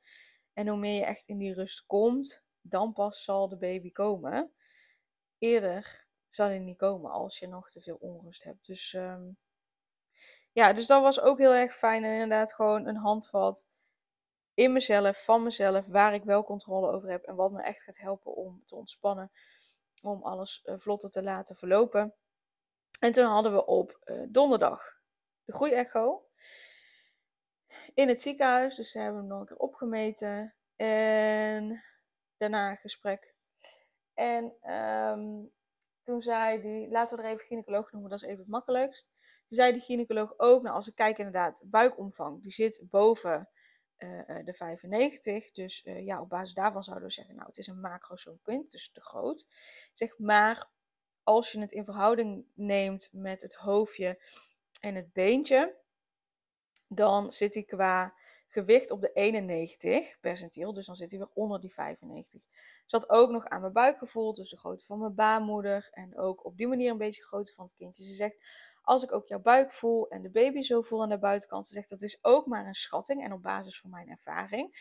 en 0.54 0.68
hoe 0.68 0.78
meer 0.78 1.00
je 1.00 1.06
echt 1.06 1.26
in 1.26 1.38
die 1.38 1.54
rust 1.54 1.86
komt, 1.86 2.44
dan 2.62 2.94
pas 2.94 3.24
zal 3.24 3.50
de 3.50 3.58
baby 3.58 3.92
komen. 3.92 4.54
Eerder 5.38 6.08
zal 6.36 6.48
hij 6.48 6.60
niet 6.60 6.78
komen 6.78 7.12
als 7.12 7.40
je 7.40 7.48
nog 7.48 7.70
te 7.70 7.82
veel 7.82 7.96
onrust 7.96 8.44
hebt. 8.44 8.66
Dus 8.66 8.94
um, 8.94 9.38
ja, 10.52 10.74
dus 10.74 10.88
dat 10.88 11.02
was 11.02 11.22
ook 11.22 11.38
heel 11.38 11.54
erg 11.54 11.74
fijn. 11.74 12.04
En 12.04 12.12
inderdaad 12.12 12.54
gewoon 12.54 12.88
een 12.88 12.98
handvat 12.98 13.68
in 14.54 14.74
mezelf, 14.74 15.24
van 15.24 15.44
mezelf, 15.44 15.88
waar 15.88 16.14
ik 16.14 16.24
wel 16.24 16.44
controle 16.44 16.92
over 16.92 17.10
heb 17.10 17.24
en 17.24 17.36
wat 17.36 17.52
me 17.52 17.62
echt 17.62 17.84
gaat 17.84 17.98
helpen 17.98 18.36
om 18.36 18.64
te 18.66 18.76
ontspannen, 18.76 19.32
om 20.02 20.24
alles 20.24 20.62
uh, 20.66 20.78
vlotter 20.78 21.10
te 21.10 21.24
laten 21.24 21.56
verlopen. 21.56 22.16
En 23.00 23.12
toen 23.12 23.26
hadden 23.26 23.54
we 23.54 23.66
op 23.66 24.00
uh, 24.06 24.28
donderdag 24.30 25.00
de 25.44 25.54
groeiecho. 25.54 26.26
In 27.94 28.08
het 28.08 28.22
ziekenhuis, 28.22 28.76
dus 28.76 28.92
ze 28.92 29.00
hebben 29.00 29.20
hem 29.20 29.30
nog 29.30 29.40
een 29.40 29.46
keer 29.46 29.58
opgemeten. 29.58 30.56
En 30.76 31.82
daarna 32.38 32.70
een 32.70 32.78
gesprek. 32.78 33.36
En 34.14 34.72
um, 34.74 35.52
toen 36.04 36.22
zei 36.22 36.62
die, 36.62 36.90
laten 36.90 37.18
we 37.18 37.24
er 37.24 37.30
even 37.30 37.46
gynaecoloog 37.46 37.92
noemen, 37.92 38.10
dat 38.10 38.22
is 38.22 38.28
even 38.28 38.40
het 38.40 38.50
makkelijkst. 38.50 39.12
Toen 39.46 39.58
zei 39.58 39.72
die 39.72 39.82
gynaecoloog 39.82 40.34
ook, 40.38 40.62
nou 40.64 40.76
als 40.76 40.88
ik 40.88 40.96
kijk 40.96 41.18
inderdaad, 41.18 41.64
buikomvang, 41.66 42.42
die 42.42 42.52
zit 42.52 42.84
boven 42.90 43.50
uh, 43.98 44.46
de 44.46 44.54
95. 44.54 45.52
Dus 45.52 45.86
uh, 45.86 46.06
ja, 46.06 46.22
op 46.22 46.30
basis 46.30 46.54
daarvan 46.54 46.84
zouden 46.84 47.08
we 47.08 47.14
zeggen, 47.14 47.36
nou 47.36 47.48
het 47.48 47.58
is 47.58 47.68
een 47.68 47.80
macrosoomkind, 47.80 48.72
dus 48.72 48.92
te 48.92 49.02
groot. 49.02 49.48
Zeg 49.94 50.18
maar, 50.18 50.70
als 51.24 51.52
je 51.52 51.60
het 51.60 51.72
in 51.72 51.84
verhouding 51.84 52.46
neemt 52.54 53.10
met 53.12 53.42
het 53.42 53.54
hoofdje 53.54 54.22
en 54.80 54.96
het 54.96 55.14
beentje, 55.14 55.76
dan 56.88 57.32
zit 57.32 57.54
hij 57.54 57.64
qua 57.64 58.16
gewicht 58.52 58.92
op 58.92 59.02
de 59.02 59.12
91 59.14 60.20
percentiel. 60.20 60.74
Dus 60.74 60.86
dan 60.86 60.96
zit 60.96 61.10
hij 61.10 61.20
weer 61.20 61.30
onder 61.34 61.62
die 61.62 61.74
95. 61.74 62.44
Zat 62.86 63.10
ook 63.10 63.32
nog 63.32 63.46
aan 63.46 63.62
mijn 63.62 63.74
buik 63.74 63.98
gevoeld, 63.98 64.36
dus 64.36 64.50
de 64.50 64.58
grootte 64.58 64.86
van 64.86 65.00
mijn 65.00 65.16
baarmoeder. 65.16 65.90
En 65.92 66.18
ook 66.18 66.46
op 66.46 66.58
die 66.58 66.68
manier 66.68 66.92
een 66.92 66.98
beetje 66.98 67.22
de 67.22 67.28
grootte 67.28 67.54
van 67.54 67.66
het 67.66 67.74
kindje. 67.74 68.04
Ze 68.04 68.14
zegt, 68.14 68.44
als 68.82 69.04
ik 69.04 69.12
ook 69.12 69.28
jouw 69.28 69.40
buik 69.40 69.72
voel 69.72 70.08
en 70.08 70.22
de 70.22 70.30
baby 70.30 70.62
zo 70.62 70.82
voel 70.82 71.02
aan 71.02 71.10
de 71.10 71.20
buitenkant. 71.20 71.68
Ze 71.68 71.74
zegt, 71.74 71.90
dat 71.90 72.02
is 72.02 72.20
ook 72.22 72.46
maar 72.46 72.66
een 72.66 72.74
schatting. 72.74 73.24
En 73.24 73.34
op 73.34 73.42
basis 73.42 73.80
van 73.80 73.90
mijn 73.90 74.10
ervaring 74.10 74.76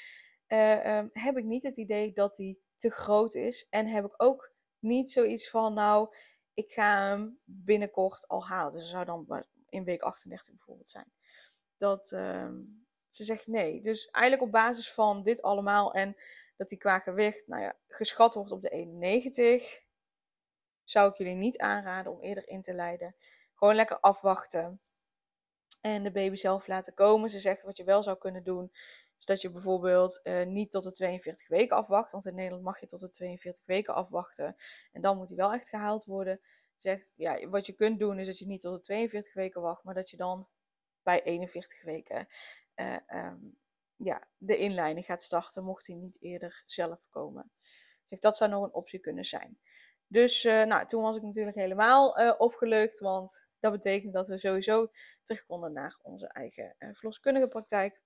uh, 0.51 0.97
um, 0.99 1.11
heb 1.13 1.37
ik 1.37 1.45
niet 1.45 1.63
het 1.63 1.77
idee 1.77 2.13
dat 2.13 2.37
die 2.37 2.61
te 2.77 2.91
groot 2.91 3.35
is. 3.35 3.67
En 3.71 3.87
heb 3.87 4.05
ik 4.05 4.15
ook 4.17 4.53
niet 4.79 5.11
zoiets 5.11 5.51
van, 5.51 5.75
nou, 5.75 6.15
ik 6.55 6.73
ga 6.73 7.09
hem 7.09 7.41
binnenkort 7.45 8.29
al 8.29 8.47
halen. 8.47 8.73
Dus 8.73 8.83
er 8.83 8.89
zou 8.89 9.05
dan 9.05 9.45
in 9.69 9.85
week 9.85 10.03
38 10.03 10.55
bijvoorbeeld 10.55 10.91
zijn. 10.91 11.13
Dat 11.77 12.11
uh, 12.11 12.51
ze 13.11 13.25
zegt 13.25 13.47
nee. 13.47 13.81
Dus 13.81 14.11
eigenlijk 14.11 14.47
op 14.47 14.53
basis 14.53 14.93
van 14.93 15.23
dit 15.23 15.43
allemaal 15.43 15.93
en 15.93 16.17
dat 16.57 16.69
die 16.69 16.79
qua 16.79 16.99
gewicht, 16.99 17.47
nou 17.47 17.63
ja, 17.63 17.77
geschat 17.89 18.35
wordt 18.35 18.51
op 18.51 18.63
de 18.63 18.69
91, 18.69 19.83
zou 20.85 21.11
ik 21.11 21.17
jullie 21.17 21.35
niet 21.35 21.59
aanraden 21.59 22.13
om 22.13 22.21
eerder 22.21 22.49
in 22.49 22.63
te 22.63 22.73
leiden. 22.73 23.15
Gewoon 23.55 23.75
lekker 23.75 24.01
afwachten 24.01 24.81
en 25.81 26.03
de 26.03 26.13
baby 26.13 26.37
zelf 26.37 26.67
laten 26.67 26.95
komen. 26.95 27.31
Ze 27.31 27.39
zegt 27.39 27.63
wat 27.63 27.77
je 27.77 27.85
wel 27.85 28.03
zou 28.03 28.19
kunnen 28.19 28.45
doen, 28.45 28.71
is 29.19 29.25
dat 29.25 29.41
je 29.41 29.51
bijvoorbeeld 29.51 30.21
uh, 30.25 30.47
niet 30.47 30.71
tot 30.71 30.83
de 30.83 30.93
42 30.93 31.49
weken 31.49 31.77
afwacht. 31.77 32.13
Want 32.13 32.27
in 32.27 32.35
Nederland 32.35 32.63
mag 32.63 32.81
je 32.81 32.87
tot 32.87 33.01
de 33.01 33.09
42 33.09 33.65
weken 33.67 33.95
afwachten. 33.95 34.57
En 34.93 35.01
dan 35.01 35.17
moet 35.17 35.29
hij 35.29 35.37
wel 35.37 35.53
echt 35.53 35.69
gehaald 35.69 36.05
worden 36.05 36.41
zegt, 36.83 37.13
ja, 37.17 37.49
wat 37.49 37.67
je 37.67 37.73
kunt 37.73 37.99
doen 37.99 38.19
is 38.19 38.27
dat 38.27 38.39
je 38.39 38.47
niet 38.47 38.61
tot 38.61 38.75
de 38.75 38.81
42 38.81 39.35
weken 39.35 39.61
wacht, 39.61 39.85
maar 39.85 39.95
dat 39.95 40.11
je 40.11 40.17
dan 40.17 40.49
bij 41.03 41.23
41 41.23 41.83
weken 41.83 42.29
uh, 42.81 43.33
ja, 43.97 44.23
de 44.37 44.57
inleiding 44.57 45.07
gaat 45.07 45.23
starten, 45.23 45.65
mocht 45.65 45.87
hij 45.87 45.97
niet 45.97 46.23
eerder 46.23 46.63
zelf 46.67 47.09
komen. 47.11 47.53
Zegt, 48.05 48.23
dat 48.23 48.37
zou 48.37 48.51
nog 48.51 48.65
een 48.65 48.75
optie 48.75 48.99
kunnen 49.01 49.25
zijn. 49.25 49.61
Dus 50.07 50.45
uh, 50.45 50.63
nou, 50.63 50.87
toen 50.87 51.03
was 51.03 51.17
ik 51.17 51.23
natuurlijk 51.23 51.57
helemaal 51.57 52.21
uh, 52.21 52.35
opgelucht, 52.39 53.01
want 53.01 53.47
dat 53.59 53.73
betekent 53.73 54.13
dat 54.15 54.29
we 54.29 54.39
sowieso 54.39 54.91
terug 55.23 55.47
konden 55.47 55.73
naar 55.73 55.99
onze 56.03 56.27
eigen 56.27 56.77
verloskundige 56.79 57.49
praktijk. 57.49 58.01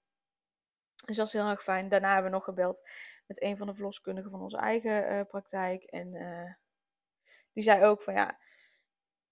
Dus 1.06 1.16
dat 1.16 1.26
is 1.26 1.32
heel 1.32 1.48
erg 1.48 1.62
fijn. 1.62 1.88
Daarna 1.88 2.12
hebben 2.12 2.30
we 2.30 2.36
nog 2.36 2.44
gebeld 2.44 2.88
met 3.26 3.42
een 3.42 3.56
van 3.56 3.66
de 3.66 3.74
verloskundigen 3.74 4.30
van 4.30 4.42
onze 4.42 4.56
eigen 4.56 5.26
praktijk. 5.26 5.82
En 5.84 6.10
die 7.52 7.62
zei 7.62 7.84
ook 7.84 8.02
van 8.02 8.14
ja, 8.14 8.38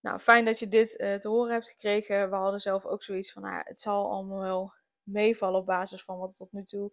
nou, 0.01 0.19
fijn 0.19 0.45
dat 0.45 0.59
je 0.59 0.69
dit 0.69 0.91
te 0.99 1.29
horen 1.29 1.53
hebt 1.53 1.69
gekregen. 1.69 2.31
We 2.31 2.37
hadden 2.37 2.61
zelf 2.61 2.87
ook 2.87 3.03
zoiets 3.03 3.33
van, 3.33 3.43
nou, 3.43 3.63
het 3.65 3.81
zal 3.81 4.11
allemaal 4.11 4.41
wel 4.41 4.73
meevallen 5.03 5.61
op 5.61 5.67
basis 5.67 6.05
van 6.05 6.19
wat 6.19 6.37
tot 6.37 6.53
nu 6.53 6.65
toe 6.65 6.93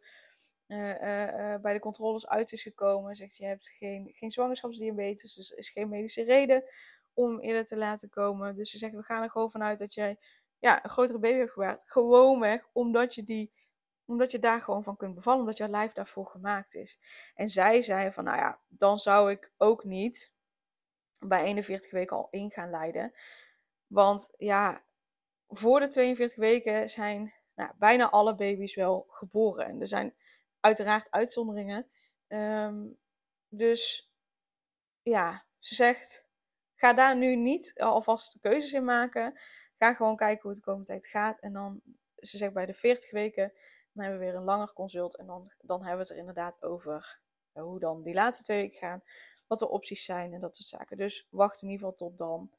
uh, 0.68 0.90
uh, 0.90 1.62
bij 1.62 1.74
de 1.74 1.80
controles 1.80 2.28
uit 2.28 2.52
is 2.52 2.62
gekomen. 2.62 3.16
Zegt, 3.16 3.38
je 3.38 3.46
hebt 3.46 3.68
geen, 3.68 4.08
geen 4.12 4.32
zwangerschapsdiabetes, 4.32 5.34
dus 5.34 5.52
is 5.52 5.70
geen 5.70 5.90
medische 5.90 6.24
reden 6.24 6.64
om 7.14 7.40
eerder 7.40 7.66
te 7.66 7.78
laten 7.78 8.10
komen. 8.10 8.56
Dus 8.56 8.70
ze 8.70 8.78
zeggen, 8.78 9.00
we 9.00 9.06
gaan 9.06 9.24
er 9.24 9.30
gewoon 9.30 9.52
vanuit 9.52 9.80
dat 9.80 9.94
jij 9.94 10.18
ja, 10.60 10.84
een 10.84 10.90
grotere 10.90 11.20
baby 11.20 11.38
hebt 11.38 11.52
gebaard. 11.52 11.84
Gewoonweg 11.86 12.68
omdat 12.72 13.16
je, 13.16 13.24
die, 13.24 13.54
omdat 14.06 14.32
je 14.32 14.40
daar 14.40 14.62
gewoon 14.62 14.84
van 14.84 14.98
kunt 14.98 15.16
bevallen, 15.16 15.40
omdat 15.40 15.58
jouw 15.58 15.68
lijf 15.68 15.92
daarvoor 15.94 16.26
gemaakt 16.26 16.76
is. 16.76 17.00
En 17.36 17.50
zij 17.50 17.82
zei 17.82 18.12
van, 18.12 18.24
nou 18.24 18.38
ja, 18.38 18.60
dan 18.68 19.00
zou 19.00 19.32
ik 19.32 19.52
ook 19.58 19.84
niet 19.84 20.34
bij 21.20 21.44
41 21.44 21.92
weken 21.92 22.18
al 22.18 22.28
in 22.32 22.52
gaan 22.52 22.70
leiden. 22.70 23.14
Want 23.88 24.34
ja, 24.38 24.84
voor 25.48 25.80
de 25.80 25.88
42 25.88 26.38
weken 26.38 26.90
zijn 26.90 27.34
nou, 27.60 27.74
bijna 27.78 28.10
alle 28.10 28.36
baby's 28.36 28.76
wel 28.76 29.06
geboren. 29.10 29.66
En 29.66 29.82
er 29.82 29.88
zijn 29.88 30.16
uiteraard 30.60 31.12
uitzonderingen. 31.12 31.88
Um, 32.28 32.98
dus 33.48 34.12
ja, 35.02 35.46
ze 35.58 35.76
zegt, 35.76 36.26
ga 36.76 36.94
daar 36.94 37.18
nu 37.18 37.36
niet 37.36 37.74
alvast 37.78 38.40
keuzes 38.42 38.74
in 38.74 38.84
maken. 38.84 39.40
Ga 39.78 39.94
gewoon 39.94 40.16
kijken 40.16 40.42
hoe 40.42 40.52
het 40.52 40.60
de 40.60 40.66
komende 40.66 40.88
tijd 40.88 41.08
gaat. 41.08 41.40
En 41.40 41.54
dan 41.54 41.82
ze 42.18 42.38
zegt 42.38 42.54
bij 42.54 42.66
de 42.66 42.74
40 42.74 43.12
weken, 43.12 43.54
dan 43.94 44.04
hebben 44.04 44.20
we 44.20 44.26
weer 44.26 44.36
een 44.36 44.44
langer 44.44 44.74
consult. 44.74 45.16
En 45.18 45.26
dan, 45.26 45.52
dan 45.62 45.80
hebben 45.80 45.98
we 45.98 46.02
het 46.02 46.12
er 46.12 46.18
inderdaad 46.18 46.64
over 46.64 47.20
eh, 47.52 47.64
hoe 47.64 47.80
dan 47.80 48.04
die 48.04 48.14
laatste 48.14 48.44
twee 48.44 48.62
weken 48.62 48.78
gaan. 48.78 49.04
Wat 49.48 49.60
de 49.60 49.70
opties 49.70 50.04
zijn 50.06 50.34
en 50.34 50.42
dat 50.42 50.56
soort 50.56 50.68
zaken. 50.68 50.98
Dus 50.98 51.28
wacht 51.30 51.62
in 51.62 51.70
ieder 51.70 51.86
geval 51.86 52.08
tot 52.08 52.18
dan 52.18 52.52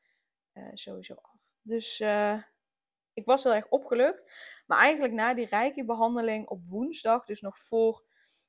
uh, 0.54 0.70
sowieso 0.74 1.14
af. 1.14 1.52
Dus 1.62 2.00
uh, 2.00 2.42
ik 3.20 3.26
was 3.26 3.44
heel 3.44 3.54
erg 3.54 3.68
opgelucht. 3.68 4.32
Maar 4.66 4.78
eigenlijk 4.78 5.12
na 5.12 5.34
die 5.34 5.46
Reiki-behandeling 5.46 6.48
op 6.48 6.68
woensdag, 6.68 7.24
dus 7.24 7.40
nog 7.40 7.58
voor 7.58 8.04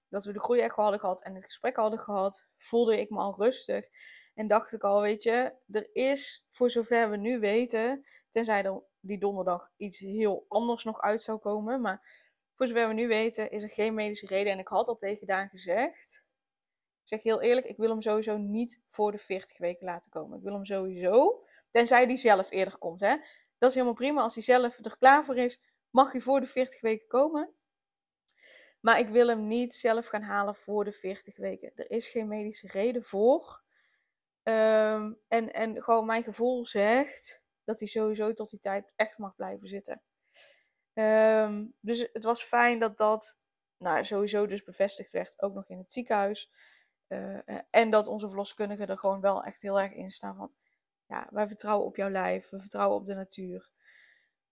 dat 0.10 0.26
we 0.26 0.34
de 0.34 0.40
groei 0.40 0.60
echt 0.60 0.76
hadden 0.76 1.00
gehad 1.00 1.22
en 1.22 1.36
het 1.36 1.46
gesprek 1.46 1.76
hadden 1.76 2.00
gehad, 2.00 2.48
voelde 2.56 3.00
ik 3.00 3.10
me 3.10 3.18
al 3.18 3.36
rustig. 3.36 3.88
En 4.34 4.48
dacht 4.48 4.74
ik 4.74 4.84
al, 4.84 5.02
weet 5.02 5.24
je, 5.24 5.54
er 5.72 5.90
is 5.94 6.46
voor 6.50 6.70
zover 6.70 7.10
we 7.10 7.18
nu 7.18 7.40
weten, 7.40 8.06
tenzij 8.30 8.64
er 8.64 8.84
die 9.00 9.20
donderdag 9.20 9.72
iets 9.78 10.00
heel 10.00 10.46
anders 10.48 10.84
nog 10.84 11.02
uit 11.02 11.22
zou 11.22 11.38
komen, 11.38 11.82
maar 11.82 12.30
voor 12.56 12.68
zover 12.68 12.88
we 12.88 12.94
nu 12.94 13.08
weten 13.08 13.52
is 13.52 13.64
er 13.64 13.70
geen 13.70 13.94
medische 13.94 14.26
reden. 14.26 14.54
En 14.54 14.60
ik 14.60 14.68
had 14.68 14.88
al 14.88 14.96
tegen 14.96 15.28
Daan 15.28 15.50
gezegd, 15.50 16.26
ik 17.02 17.08
zeg 17.08 17.24
heel 17.24 17.42
eerlijk, 17.42 17.66
ik 17.66 17.78
wil 17.78 17.90
hem 17.90 18.02
sowieso 18.02 18.38
niet 18.38 18.82
voor 18.86 19.12
de 19.12 19.18
40 19.18 19.58
weken 19.58 19.86
laten 19.86 20.12
komen. 20.12 20.38
Ik 20.38 20.44
wil 20.44 20.54
hem 20.54 20.66
sowieso, 20.66 21.44
tenzij 21.70 22.06
die 22.06 22.18
zelf 22.18 22.52
eerder 22.52 22.78
komt. 22.78 23.00
Hè? 23.00 23.16
Dat 23.62 23.70
is 23.70 23.76
helemaal 23.76 23.96
prima. 23.96 24.22
Als 24.22 24.34
hij 24.34 24.44
zelf 24.44 24.86
er 24.86 24.98
klaar 24.98 25.26
voor 25.26 25.38
is, 25.38 25.62
mag 25.90 26.12
hij 26.12 26.22
voor 26.22 26.40
de 26.40 26.46
40 26.46 26.82
weken 26.82 27.08
komen. 27.08 27.54
Maar 28.80 29.00
ik 29.00 29.10
wil 29.10 29.28
hem 29.28 29.48
niet 29.48 29.74
zelf 29.74 30.08
gaan 30.08 30.22
halen 30.22 30.56
voor 30.56 30.86
de 30.86 30.92
40 30.92 31.38
weken. 31.38 31.72
Er 31.76 31.92
is 31.92 32.08
geen 32.08 32.28
medische 32.28 32.68
reden 32.68 33.04
voor. 33.04 33.64
Um, 34.44 35.20
en, 35.28 35.54
en 35.54 35.84
gewoon 35.84 36.06
mijn 36.06 36.24
gevoel 36.24 36.66
zegt 36.66 37.44
dat 37.64 37.80
hij 37.80 37.88
sowieso 37.88 38.34
tot 38.34 38.50
die 38.50 38.60
tijd 38.60 38.94
echt 38.96 39.18
mag 39.18 39.36
blijven 39.36 39.68
zitten. 39.68 40.02
Um, 40.94 41.74
dus 41.80 42.10
het 42.14 42.24
was 42.24 42.44
fijn 42.44 42.80
dat 42.80 42.98
dat 42.98 43.40
nou, 43.78 44.04
sowieso 44.04 44.48
dus 44.48 44.64
bevestigd 44.64 45.12
werd, 45.12 45.42
ook 45.42 45.54
nog 45.54 45.70
in 45.70 45.78
het 45.78 45.94
ziekenhuis. 45.94 46.52
Uh, 47.08 47.40
en 47.70 47.90
dat 47.90 48.08
onze 48.08 48.28
verloskundigen 48.28 48.88
er 48.88 48.98
gewoon 48.98 49.22
wel 49.22 49.44
echt 49.44 49.62
heel 49.62 49.80
erg 49.80 49.92
in 49.94 50.12
staan 50.12 50.36
van, 50.36 50.52
ja, 51.12 51.28
wij 51.32 51.48
vertrouwen 51.48 51.88
op 51.88 51.96
jouw 51.96 52.10
lijf, 52.10 52.50
we 52.50 52.60
vertrouwen 52.60 52.98
op 52.98 53.06
de 53.06 53.14
natuur. 53.14 53.70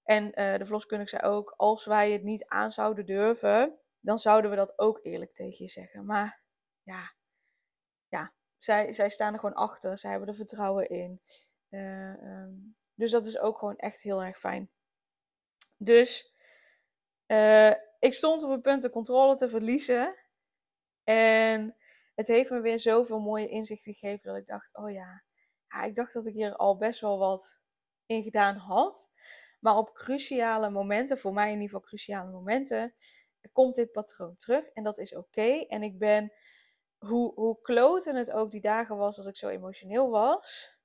En 0.03 0.23
uh, 0.25 0.57
de 0.57 0.65
verloskundige 0.65 1.09
zei 1.09 1.21
ook, 1.21 1.53
als 1.57 1.85
wij 1.85 2.11
het 2.11 2.23
niet 2.23 2.45
aan 2.45 2.71
zouden 2.71 3.05
durven, 3.05 3.79
dan 3.99 4.17
zouden 4.17 4.49
we 4.49 4.55
dat 4.55 4.79
ook 4.79 4.99
eerlijk 5.01 5.33
tegen 5.33 5.65
je 5.65 5.71
zeggen. 5.71 6.05
Maar 6.05 6.41
ja, 6.81 7.13
ja 8.07 8.33
zij, 8.57 8.93
zij 8.93 9.09
staan 9.09 9.33
er 9.33 9.39
gewoon 9.39 9.55
achter. 9.55 9.97
Zij 9.97 10.09
hebben 10.09 10.29
er 10.29 10.35
vertrouwen 10.35 10.89
in. 10.89 11.21
Uh, 11.69 12.41
um, 12.41 12.75
dus 12.93 13.11
dat 13.11 13.25
is 13.25 13.39
ook 13.39 13.57
gewoon 13.57 13.77
echt 13.77 14.01
heel 14.01 14.23
erg 14.23 14.39
fijn. 14.39 14.69
Dus 15.77 16.35
uh, 17.27 17.73
ik 17.99 18.13
stond 18.13 18.43
op 18.43 18.49
het 18.49 18.61
punt 18.61 18.81
de 18.81 18.89
controle 18.89 19.35
te 19.35 19.49
verliezen. 19.49 20.15
En 21.03 21.75
het 22.15 22.27
heeft 22.27 22.49
me 22.49 22.61
weer 22.61 22.79
zoveel 22.79 23.19
mooie 23.19 23.47
inzichten 23.47 23.93
gegeven 23.93 24.29
dat 24.29 24.37
ik 24.37 24.47
dacht, 24.47 24.77
oh 24.77 24.91
ja, 24.91 25.23
ja, 25.69 25.83
ik 25.83 25.95
dacht 25.95 26.13
dat 26.13 26.25
ik 26.25 26.33
hier 26.33 26.55
al 26.55 26.77
best 26.77 27.01
wel 27.01 27.17
wat 27.17 27.59
in 28.05 28.23
gedaan 28.23 28.55
had. 28.55 29.09
Maar 29.59 29.77
op 29.77 29.93
cruciale 29.93 30.69
momenten, 30.69 31.17
voor 31.17 31.33
mij 31.33 31.45
in 31.45 31.53
ieder 31.53 31.67
geval 31.67 31.87
cruciale 31.87 32.31
momenten, 32.31 32.93
komt 33.51 33.75
dit 33.75 33.91
patroon 33.91 34.35
terug. 34.35 34.65
En 34.65 34.83
dat 34.83 34.97
is 34.97 35.15
oké. 35.15 35.65
En 35.67 35.83
ik 35.83 35.99
ben, 35.99 36.33
hoe, 36.97 37.33
hoe 37.33 37.61
kloten 37.61 38.15
het 38.15 38.31
ook 38.31 38.51
die 38.51 38.61
dagen 38.61 38.97
was 38.97 39.17
als 39.17 39.25
ik 39.25 39.35
zo 39.35 39.47
emotioneel 39.47 40.09
was, 40.09 40.77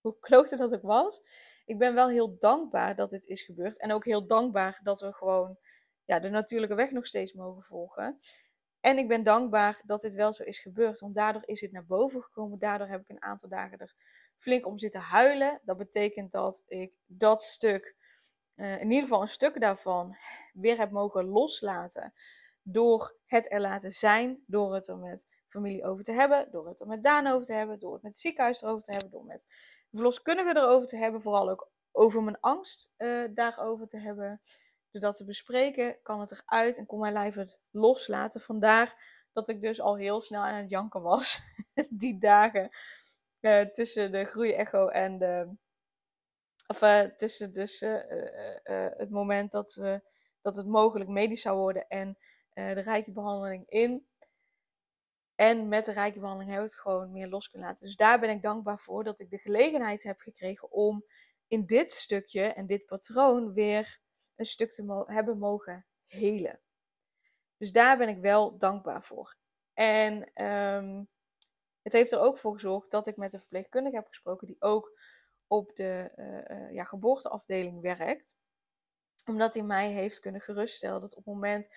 hoe 0.00 0.18
kloten 0.20 0.58
dat 0.58 0.72
ik 0.72 0.82
was, 0.82 1.22
ik 1.64 1.78
ben 1.78 1.94
wel 1.94 2.08
heel 2.08 2.38
dankbaar 2.38 2.96
dat 2.96 3.10
dit 3.10 3.26
is 3.26 3.42
gebeurd. 3.42 3.78
En 3.78 3.92
ook 3.92 4.04
heel 4.04 4.26
dankbaar 4.26 4.80
dat 4.82 5.00
we 5.00 5.12
gewoon 5.12 5.58
ja, 6.04 6.18
de 6.20 6.28
natuurlijke 6.28 6.74
weg 6.74 6.90
nog 6.90 7.06
steeds 7.06 7.32
mogen 7.32 7.62
volgen. 7.62 8.18
En 8.80 8.98
ik 8.98 9.08
ben 9.08 9.22
dankbaar 9.22 9.82
dat 9.86 10.00
dit 10.00 10.14
wel 10.14 10.32
zo 10.32 10.42
is 10.42 10.60
gebeurd. 10.60 11.00
Want 11.00 11.14
daardoor 11.14 11.42
is 11.44 11.60
het 11.60 11.72
naar 11.72 11.86
boven 11.86 12.22
gekomen. 12.22 12.58
Daardoor 12.58 12.88
heb 12.88 13.00
ik 13.00 13.08
een 13.08 13.22
aantal 13.22 13.48
dagen 13.48 13.78
er 13.78 13.94
flink 14.36 14.66
om 14.66 14.78
zitten 14.78 15.00
huilen. 15.00 15.60
Dat 15.64 15.76
betekent 15.76 16.32
dat 16.32 16.62
ik 16.66 16.98
dat 17.06 17.42
stuk, 17.42 17.96
uh, 18.56 18.80
in 18.80 18.86
ieder 18.86 19.02
geval 19.02 19.20
een 19.20 19.28
stuk 19.28 19.60
daarvan, 19.60 20.16
weer 20.52 20.78
heb 20.78 20.90
mogen 20.90 21.24
loslaten. 21.24 22.12
Door 22.62 23.16
het 23.26 23.52
er 23.52 23.60
laten 23.60 23.90
zijn. 23.90 24.44
Door 24.46 24.74
het 24.74 24.88
er 24.88 24.98
met 24.98 25.26
familie 25.48 25.84
over 25.84 26.04
te 26.04 26.12
hebben. 26.12 26.48
Door 26.50 26.68
het 26.68 26.80
er 26.80 26.86
met 26.86 27.02
Daan 27.02 27.26
over 27.26 27.46
te 27.46 27.52
hebben. 27.52 27.78
Door 27.78 27.92
het 27.92 28.02
met 28.02 28.12
het 28.12 28.20
ziekenhuis 28.20 28.62
erover 28.62 28.84
te 28.84 28.92
hebben. 28.92 29.10
Door 29.10 29.24
met 29.24 29.46
verloskundigen 29.92 30.56
erover 30.56 30.88
te 30.88 30.96
hebben. 30.96 31.22
Vooral 31.22 31.50
ook 31.50 31.70
over 31.92 32.22
mijn 32.22 32.40
angst 32.40 32.92
uh, 32.98 33.28
daarover 33.34 33.88
te 33.88 33.98
hebben. 33.98 34.40
Door 34.90 35.00
dat 35.00 35.16
te 35.16 35.24
bespreken, 35.24 35.96
kan 36.02 36.20
het 36.20 36.30
eruit 36.30 36.78
en 36.78 36.86
kon 36.86 37.00
mijn 37.00 37.12
lijf 37.12 37.34
het 37.34 37.58
loslaten. 37.70 38.40
Vandaar 38.40 39.18
dat 39.32 39.48
ik 39.48 39.60
dus 39.60 39.80
al 39.80 39.96
heel 39.96 40.22
snel 40.22 40.42
aan 40.42 40.54
het 40.54 40.70
janken 40.70 41.02
was. 41.02 41.40
die 41.90 42.18
dagen 42.18 42.70
uh, 43.40 43.62
tussen 43.62 44.12
de 44.12 44.24
groeiecho 44.24 44.88
en 44.88 45.18
de. 45.18 45.56
Of 46.66 46.82
uh, 46.82 47.00
tussen 47.00 47.52
dus, 47.52 47.80
het 48.60 49.10
moment 49.10 49.52
dat, 49.52 49.74
we, 49.74 50.02
dat 50.42 50.56
het 50.56 50.66
mogelijk 50.66 51.10
medisch 51.10 51.40
zou 51.40 51.58
worden 51.58 51.88
en 51.88 52.18
de 52.54 52.80
rijke 52.80 53.12
behandeling 53.12 53.68
in. 53.68 54.06
En 55.34 55.68
met 55.68 55.84
de 55.84 55.92
rijke 55.92 56.18
behandeling 56.18 56.50
hebben 56.50 56.68
we 56.68 56.74
het 56.74 56.82
gewoon 56.82 57.12
meer 57.12 57.28
los 57.28 57.48
kunnen 57.48 57.68
laten. 57.68 57.86
Dus 57.86 57.96
daar 57.96 58.20
ben 58.20 58.30
ik 58.30 58.42
dankbaar 58.42 58.78
voor 58.78 59.04
dat 59.04 59.20
ik 59.20 59.30
de 59.30 59.38
gelegenheid 59.38 60.02
heb 60.02 60.20
gekregen 60.20 60.70
om 60.70 61.04
in 61.48 61.66
dit 61.66 61.92
stukje 61.92 62.42
en 62.42 62.66
dit 62.66 62.86
patroon 62.86 63.52
weer 63.52 63.98
een 64.40 64.46
stuk 64.46 64.70
te 64.70 65.04
hebben 65.06 65.38
mogen 65.38 65.86
helen. 66.06 66.60
Dus 67.56 67.72
daar 67.72 67.98
ben 67.98 68.08
ik 68.08 68.20
wel 68.20 68.58
dankbaar 68.58 69.02
voor. 69.02 69.36
En 69.74 70.44
um, 70.44 71.08
het 71.82 71.92
heeft 71.92 72.12
er 72.12 72.20
ook 72.20 72.38
voor 72.38 72.52
gezorgd 72.52 72.90
dat 72.90 73.06
ik 73.06 73.16
met 73.16 73.32
een 73.32 73.38
verpleegkundige 73.38 73.96
heb 73.96 74.06
gesproken 74.06 74.46
die 74.46 74.56
ook 74.58 74.98
op 75.46 75.76
de 75.76 76.12
uh, 76.16 76.72
ja, 76.72 76.84
geboorteafdeling 76.84 77.80
werkt. 77.80 78.36
Omdat 79.24 79.54
hij 79.54 79.62
mij 79.62 79.90
heeft 79.90 80.20
kunnen 80.20 80.40
geruststellen 80.40 81.00
dat 81.00 81.10
op 81.10 81.24
het 81.24 81.34
moment 81.34 81.68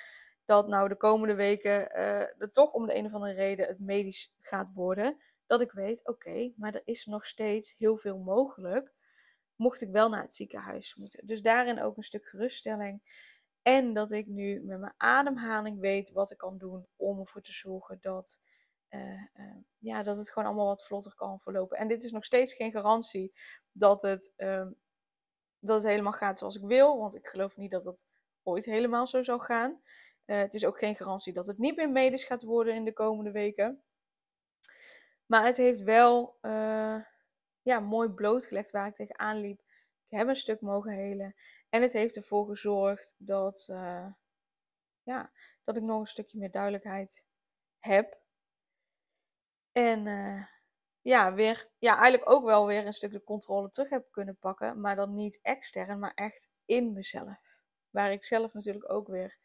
dat 0.46 0.68
nou 0.68 0.90
de 0.90 0.98
komende 0.98 1.36
weken 1.36 1.98
uh, 1.98 2.42
er 2.42 2.52
toch 2.52 2.72
om 2.72 2.86
de 2.86 2.96
een 2.96 3.06
of 3.06 3.14
andere 3.14 3.34
reden 3.34 3.68
het 3.68 3.80
medisch 3.80 4.36
gaat 4.42 4.74
worden, 4.74 5.22
dat 5.46 5.62
ik 5.62 5.72
weet, 5.72 6.08
oké, 6.08 6.54
maar 6.56 6.74
er 6.74 6.82
is 6.86 7.06
nog 7.06 7.26
steeds 7.26 7.76
heel 7.78 7.98
veel 7.98 8.18
mogelijk 8.18 8.94
mocht 9.64 9.82
ik 9.82 9.92
wel 9.92 10.10
naar 10.10 10.22
het 10.22 10.34
ziekenhuis 10.34 10.96
moeten. 10.96 11.26
Dus 11.26 11.42
daarin 11.42 11.82
ook 11.82 11.98
een 11.98 12.04
stuk 12.04 12.26
geruststelling. 12.26 13.02
En 13.62 13.94
dat 13.94 14.12
ik 14.12 14.28
nu 14.28 14.62
met 14.62 14.80
mijn 14.80 14.94
ademhaling 14.98 15.80
weet 15.80 16.12
wat 16.12 16.32
ik 16.32 16.38
kan 16.38 16.58
doen 16.58 16.88
om 16.96 17.20
ervoor 17.20 17.42
te 17.42 17.52
zorgen 17.54 17.98
dat, 18.02 18.40
uh, 18.90 19.22
uh, 19.36 19.58
ja, 19.78 20.04
dat 20.04 20.18
het 20.18 20.30
gewoon 20.30 20.48
allemaal 20.48 20.68
wat 20.68 20.86
vlotter 20.86 21.16
kan 21.16 21.40
verlopen. 21.40 21.78
En 21.78 21.88
dit 21.88 22.04
is 22.04 22.12
nog 22.12 22.26
steeds 22.26 22.54
geen 22.54 22.72
garantie 22.72 23.34
dat 23.72 24.02
het, 24.02 24.34
uh, 24.38 24.68
dat 25.60 25.76
het 25.76 25.92
helemaal 25.92 26.12
gaat 26.12 26.38
zoals 26.38 26.56
ik 26.56 26.68
wil. 26.68 26.98
Want 26.98 27.16
ik 27.16 27.28
geloof 27.28 27.58
niet 27.58 27.72
dat 27.72 27.86
het 27.86 28.04
ooit 28.44 28.66
helemaal 28.66 29.08
zo 29.08 29.22
zou 29.22 29.42
gaan. 29.42 29.82
Eh, 30.26 30.38
het 30.38 30.54
is 30.54 30.66
ook 30.66 30.78
geen 30.78 30.96
garantie 30.96 31.34
dat 31.34 31.48
het 31.48 31.58
niet 31.58 31.76
meer 31.76 31.90
medisch 31.90 32.26
gaat 32.26 32.44
worden 32.44 32.76
in 32.76 32.86
de 32.86 32.94
komende 32.94 33.32
weken. 33.32 33.84
Maar 35.26 35.46
het 35.46 35.58
heeft 35.58 35.84
wel 35.84 36.38
eh, 36.42 37.02
ja, 37.64 37.80
mooi 37.80 38.10
blootgelegd 38.10 38.72
waar 38.72 38.88
ik 38.88 38.94
tegenaan 38.94 39.40
liep. 39.40 39.60
Ik 40.08 40.18
heb 40.18 40.28
een 40.28 40.36
stuk 40.36 40.62
mogen 40.62 40.92
helen. 40.92 41.36
En 41.70 41.82
het 41.82 41.94
heeft 41.94 42.16
ervoor 42.16 42.48
gezorgd 42.48 43.16
dat, 43.18 43.68
uh, 43.72 44.08
ja, 45.04 45.32
dat 45.64 45.78
ik 45.78 45.84
nog 45.84 46.00
een 46.00 46.06
stukje 46.06 46.38
meer 46.38 46.52
duidelijkheid 46.52 47.26
heb. 47.80 48.22
En 49.72 50.06
uh, 50.06 50.46
ja, 51.02 51.34
weer, 51.34 51.70
ja, 51.78 51.98
eigenlijk 51.98 52.32
ook 52.32 52.44
wel 52.46 52.66
weer 52.66 52.86
een 52.86 52.94
stuk 52.94 53.12
de 53.12 53.24
controle 53.24 53.70
terug 53.70 53.90
heb 53.90 54.12
kunnen 54.12 54.38
pakken. 54.38 54.82
Maar 54.82 54.96
dan 54.96 55.16
niet 55.16 55.40
extern, 55.42 56.00
maar 56.00 56.14
echt 56.14 56.50
in 56.66 56.94
mezelf. 56.94 57.62
Waar 57.90 58.12
ik 58.12 58.24
zelf 58.24 58.54
natuurlijk 58.54 58.92
ook 58.92 59.08
weer 59.08 59.38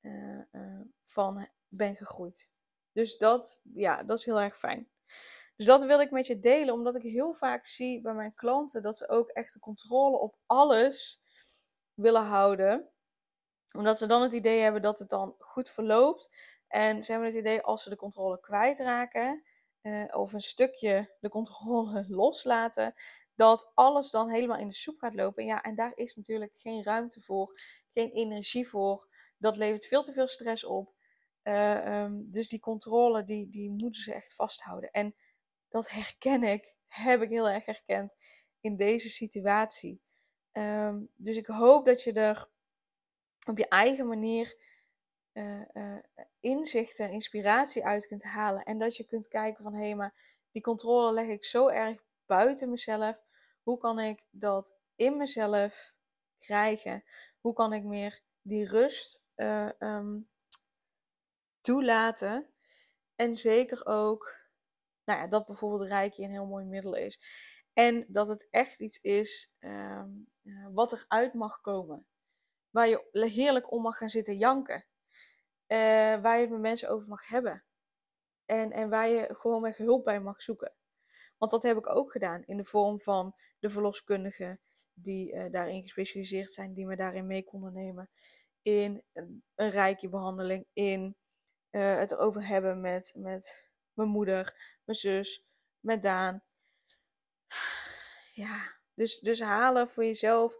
uh, 0.00 0.80
van 1.02 1.48
ben 1.68 1.96
gegroeid. 1.96 2.50
Dus 2.92 3.18
dat, 3.18 3.60
ja, 3.74 4.02
dat 4.02 4.18
is 4.18 4.24
heel 4.24 4.40
erg 4.40 4.58
fijn. 4.58 4.90
Dus 5.56 5.66
dat 5.66 5.84
wil 5.84 6.00
ik 6.00 6.10
met 6.10 6.26
je 6.26 6.40
delen, 6.40 6.74
omdat 6.74 6.94
ik 6.94 7.02
heel 7.02 7.32
vaak 7.32 7.66
zie 7.66 8.00
bij 8.00 8.14
mijn 8.14 8.34
klanten 8.34 8.82
dat 8.82 8.96
ze 8.96 9.08
ook 9.08 9.28
echt 9.28 9.52
de 9.52 9.58
controle 9.58 10.18
op 10.18 10.36
alles 10.46 11.20
willen 11.94 12.22
houden. 12.22 12.88
Omdat 13.72 13.98
ze 13.98 14.06
dan 14.06 14.22
het 14.22 14.32
idee 14.32 14.60
hebben 14.60 14.82
dat 14.82 14.98
het 14.98 15.08
dan 15.08 15.34
goed 15.38 15.68
verloopt. 15.68 16.30
En 16.68 17.02
ze 17.02 17.12
hebben 17.12 17.28
het 17.28 17.38
idee 17.38 17.62
als 17.62 17.82
ze 17.82 17.88
de 17.88 17.96
controle 17.96 18.40
kwijtraken, 18.40 19.44
uh, 19.82 20.04
of 20.10 20.32
een 20.32 20.40
stukje 20.40 21.14
de 21.20 21.28
controle 21.28 22.04
loslaten, 22.22 22.94
dat 23.34 23.70
alles 23.74 24.10
dan 24.10 24.30
helemaal 24.30 24.58
in 24.58 24.68
de 24.68 24.74
soep 24.74 24.98
gaat 24.98 25.14
lopen. 25.14 25.44
Ja, 25.44 25.62
en 25.62 25.74
daar 25.74 25.92
is 25.94 26.14
natuurlijk 26.14 26.52
geen 26.56 26.82
ruimte 26.82 27.20
voor, 27.20 27.60
geen 27.90 28.10
energie 28.10 28.68
voor. 28.68 29.08
Dat 29.38 29.56
levert 29.56 29.86
veel 29.86 30.02
te 30.02 30.12
veel 30.12 30.28
stress 30.28 30.64
op. 30.64 30.94
Uh, 31.42 32.02
um, 32.02 32.30
dus 32.30 32.48
die 32.48 32.60
controle, 32.60 33.24
die, 33.24 33.50
die 33.50 33.70
moeten 33.70 34.02
ze 34.02 34.14
echt 34.14 34.34
vasthouden. 34.34 34.90
En 34.90 35.14
dat 35.76 35.90
herken 35.90 36.42
ik, 36.42 36.74
heb 36.86 37.22
ik 37.22 37.28
heel 37.28 37.48
erg 37.48 37.64
herkend 37.64 38.16
in 38.60 38.76
deze 38.76 39.08
situatie. 39.08 40.02
Um, 40.52 41.08
dus 41.14 41.36
ik 41.36 41.46
hoop 41.46 41.86
dat 41.86 42.02
je 42.02 42.12
er 42.12 42.48
op 43.46 43.58
je 43.58 43.68
eigen 43.68 44.06
manier 44.06 44.56
uh, 45.32 45.98
inzichten, 46.40 47.10
inspiratie 47.10 47.84
uit 47.84 48.06
kunt 48.06 48.22
halen. 48.22 48.62
En 48.62 48.78
dat 48.78 48.96
je 48.96 49.04
kunt 49.04 49.28
kijken 49.28 49.62
van 49.62 49.74
hé, 49.74 49.94
maar 49.94 50.14
die 50.50 50.62
controle 50.62 51.12
leg 51.12 51.26
ik 51.26 51.44
zo 51.44 51.68
erg 51.68 52.02
buiten 52.26 52.70
mezelf. 52.70 53.24
Hoe 53.62 53.78
kan 53.78 53.98
ik 53.98 54.24
dat 54.30 54.76
in 54.94 55.16
mezelf 55.16 55.94
krijgen? 56.38 57.04
Hoe 57.40 57.52
kan 57.52 57.72
ik 57.72 57.84
meer 57.84 58.20
die 58.42 58.68
rust 58.68 59.24
uh, 59.36 59.70
um, 59.78 60.28
toelaten? 61.60 62.50
En 63.14 63.36
zeker 63.36 63.86
ook, 63.86 64.45
nou 65.06 65.20
ja, 65.20 65.26
dat 65.26 65.46
bijvoorbeeld 65.46 65.88
Reiki 65.88 66.24
een 66.24 66.30
heel 66.30 66.46
mooi 66.46 66.64
middel 66.64 66.94
is. 66.94 67.20
En 67.72 68.04
dat 68.08 68.28
het 68.28 68.46
echt 68.50 68.80
iets 68.80 68.98
is 69.00 69.52
um, 69.58 70.26
wat 70.72 70.92
eruit 70.92 71.34
mag 71.34 71.60
komen. 71.60 72.06
Waar 72.70 72.88
je 72.88 73.08
heerlijk 73.12 73.72
om 73.72 73.82
mag 73.82 73.96
gaan 73.96 74.08
zitten 74.08 74.36
janken. 74.36 74.86
Uh, 75.66 75.78
waar 76.22 76.34
je 76.34 76.40
het 76.40 76.50
met 76.50 76.60
mensen 76.60 76.88
over 76.88 77.08
mag 77.08 77.26
hebben. 77.26 77.64
En, 78.44 78.70
en 78.70 78.88
waar 78.88 79.08
je 79.08 79.34
gewoon 79.34 79.62
weg 79.62 79.76
hulp 79.76 80.04
bij 80.04 80.20
mag 80.20 80.42
zoeken. 80.42 80.74
Want 81.38 81.50
dat 81.50 81.62
heb 81.62 81.76
ik 81.76 81.88
ook 81.88 82.10
gedaan 82.10 82.42
in 82.44 82.56
de 82.56 82.64
vorm 82.64 83.00
van 83.00 83.34
de 83.58 83.68
verloskundigen 83.68 84.60
die 84.94 85.32
uh, 85.32 85.50
daarin 85.50 85.82
gespecialiseerd 85.82 86.52
zijn, 86.52 86.74
die 86.74 86.86
me 86.86 86.96
daarin 86.96 87.26
mee 87.26 87.44
konden 87.44 87.72
nemen. 87.72 88.10
In 88.62 89.02
een, 89.12 89.42
rijke 89.54 90.08
behandeling, 90.08 90.66
in 90.72 91.16
het 91.70 92.12
erover 92.12 92.46
hebben 92.46 92.80
met, 92.80 93.14
met 93.16 93.68
mijn 93.92 94.08
moeder, 94.08 94.75
mijn 94.86 94.98
zus, 94.98 95.46
met 95.80 96.02
Daan. 96.02 96.42
Ja, 98.34 98.74
dus, 98.94 99.18
dus 99.18 99.40
halen 99.40 99.88
voor 99.88 100.04
jezelf 100.04 100.56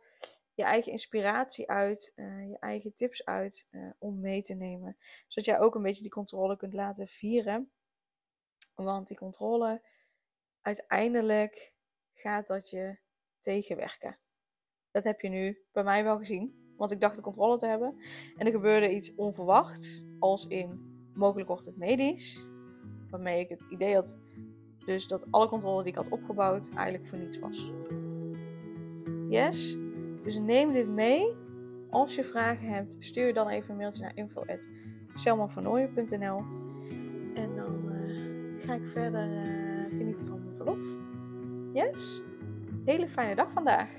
je 0.55 0.63
eigen 0.63 0.93
inspiratie 0.93 1.69
uit, 1.69 2.13
uh, 2.17 2.49
je 2.51 2.59
eigen 2.59 2.95
tips 2.95 3.25
uit 3.25 3.67
om 3.99 4.21
mee 4.21 4.43
te 4.43 4.55
nemen. 4.55 4.97
Zodat 5.29 5.45
jij 5.45 5.61
ook 5.61 5.75
een 5.75 5.83
beetje 5.83 6.03
die 6.03 6.11
controle 6.11 6.57
kunt 6.57 6.73
laten 6.73 7.09
vieren. 7.09 7.71
Want 8.75 9.09
die 9.09 9.17
controle, 9.17 9.83
uiteindelijk 10.61 11.75
gaat 12.15 12.47
dat 12.47 12.71
je 12.71 12.99
tegenwerken. 13.39 14.19
Dat 14.91 15.05
heb 15.05 15.21
je 15.21 15.29
nu 15.29 15.65
bij 15.73 15.83
mij 15.83 16.05
wel 16.05 16.19
gezien. 16.19 16.75
Want 16.77 16.91
ik 16.91 17.01
dacht 17.01 17.17
de 17.17 17.23
controle 17.23 17.57
te 17.57 17.67
hebben. 17.67 17.97
En 18.37 18.47
er 18.47 18.53
gebeurde 18.53 18.95
iets 18.95 19.15
onverwachts. 19.15 20.05
Als 20.19 20.47
in, 20.47 21.11
mogelijk 21.15 21.49
wordt 21.49 21.65
het 21.65 21.77
medisch. 21.77 22.56
Waarmee 23.17 23.41
ik 23.41 23.49
het 23.49 23.67
idee 23.71 23.95
had 23.95 24.19
dus 24.85 25.09
dat 25.09 25.27
alle 25.31 25.49
controle 25.49 25.83
die 25.83 25.93
ik 25.93 25.99
had 25.99 26.09
opgebouwd 26.09 26.71
eigenlijk 26.75 27.07
voor 27.07 27.19
niets 27.19 27.39
was. 27.39 27.73
Yes? 29.29 29.79
Dus 30.23 30.39
neem 30.39 30.73
dit 30.73 30.89
mee. 30.89 31.37
Als 31.91 32.15
je 32.15 32.25
vragen 32.25 32.69
hebt, 32.69 32.97
stuur 32.99 33.35
dan 33.35 33.49
even 33.49 33.71
een 33.71 33.77
mailtje 33.77 34.03
naar 34.03 34.17
info.selmavernooien.nl 34.17 36.45
En 37.35 37.57
dan 37.57 37.81
uh, 37.85 38.65
ga 38.65 38.75
ik 38.75 38.87
verder 38.87 39.29
uh, 39.29 39.99
genieten 39.99 40.27
van 40.27 40.43
mijn 40.43 40.55
verlof. 40.55 40.83
Yes? 41.73 42.21
Hele 42.85 43.09
fijne 43.09 43.35
dag 43.35 43.53
vandaag. 43.53 43.91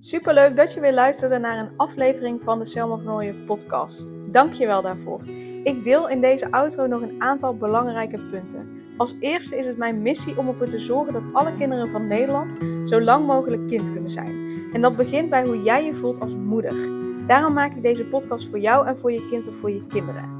Super 0.00 0.34
leuk 0.34 0.56
dat 0.56 0.74
je 0.74 0.80
weer 0.80 0.92
luisterde 0.92 1.38
naar 1.38 1.58
een 1.58 1.76
aflevering 1.76 2.42
van 2.42 2.58
de 2.58 2.64
Selma 2.64 2.96
van 2.96 3.44
podcast. 3.46 4.12
Dank 4.26 4.52
je 4.52 4.66
wel 4.66 4.82
daarvoor. 4.82 5.20
Ik 5.62 5.84
deel 5.84 6.08
in 6.08 6.20
deze 6.20 6.50
outro 6.50 6.86
nog 6.86 7.02
een 7.02 7.22
aantal 7.22 7.56
belangrijke 7.56 8.18
punten. 8.30 8.68
Als 8.96 9.16
eerste 9.20 9.56
is 9.56 9.66
het 9.66 9.76
mijn 9.76 10.02
missie 10.02 10.38
om 10.38 10.48
ervoor 10.48 10.66
te 10.66 10.78
zorgen 10.78 11.12
dat 11.12 11.28
alle 11.32 11.54
kinderen 11.54 11.90
van 11.90 12.06
Nederland 12.06 12.56
zo 12.82 13.00
lang 13.00 13.26
mogelijk 13.26 13.68
kind 13.68 13.90
kunnen 13.90 14.10
zijn. 14.10 14.70
En 14.72 14.80
dat 14.80 14.96
begint 14.96 15.30
bij 15.30 15.44
hoe 15.44 15.62
jij 15.62 15.84
je 15.84 15.94
voelt 15.94 16.20
als 16.20 16.36
moeder. 16.36 16.90
Daarom 17.26 17.52
maak 17.52 17.74
ik 17.74 17.82
deze 17.82 18.04
podcast 18.04 18.48
voor 18.48 18.58
jou 18.58 18.86
en 18.86 18.98
voor 18.98 19.12
je 19.12 19.26
kind 19.26 19.48
of 19.48 19.54
voor 19.54 19.70
je 19.70 19.86
kinderen. 19.86 20.37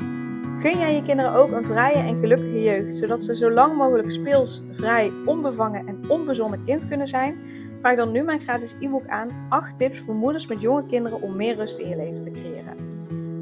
Gun 0.59 0.79
jij 0.79 0.95
je 0.95 1.03
kinderen 1.03 1.33
ook 1.33 1.51
een 1.51 1.65
vrije 1.65 1.97
en 1.97 2.17
gelukkige 2.17 2.63
jeugd, 2.63 2.93
zodat 2.93 3.23
ze 3.23 3.37
zo 3.37 3.51
lang 3.51 3.77
mogelijk 3.77 4.11
speels, 4.11 4.63
vrij, 4.71 5.13
onbevangen 5.27 5.87
en 5.87 6.11
onbezonnen 6.11 6.63
kind 6.63 6.87
kunnen 6.87 7.07
zijn? 7.07 7.39
Vraag 7.81 7.97
dan 7.97 8.13
nu 8.13 8.23
mijn 8.23 8.41
gratis 8.41 8.77
e-book 8.81 9.07
aan 9.07 9.47
8 9.49 9.77
tips 9.77 9.99
voor 9.99 10.15
moeders 10.15 10.47
met 10.47 10.63
jonge 10.63 10.87
kinderen 10.87 11.23
om 11.23 11.37
meer 11.37 11.57
rust 11.57 11.79
in 11.79 11.89
je 11.89 11.97
leven 11.97 12.23
te 12.23 12.31
creëren. 12.31 12.77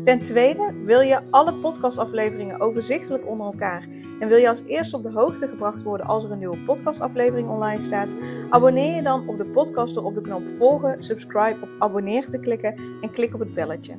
Ten 0.03 0.21
tweede, 0.21 0.75
wil 0.85 1.01
je 1.01 1.21
alle 1.31 1.55
podcastafleveringen 1.55 2.61
overzichtelijk 2.61 3.29
onder 3.29 3.47
elkaar 3.47 3.87
en 4.21 4.29
wil 4.29 4.39
je 4.39 4.49
als 4.49 4.63
eerste 4.67 4.97
op 4.97 5.03
de 5.03 5.13
hoogte 5.13 5.49
gebracht 5.49 5.83
worden 5.83 6.07
als 6.07 6.25
er 6.25 6.31
een 6.31 6.39
nieuwe 6.39 6.65
podcastaflevering 6.65 7.49
online 7.49 7.81
staat? 7.81 8.17
Abonneer 8.51 8.97
je 8.97 9.03
dan 9.03 9.29
op 9.29 9.37
de 9.37 9.47
podcast 9.47 9.95
door 9.95 10.05
op 10.05 10.15
de 10.15 10.21
knop 10.21 10.51
volgen, 10.51 11.03
subscribe 11.03 11.59
of 11.63 11.75
abonneer 11.79 12.29
te 12.29 12.39
klikken 12.39 12.75
en 13.01 13.11
klik 13.11 13.35
op 13.35 13.41
het 13.41 13.55
belletje. 13.55 13.95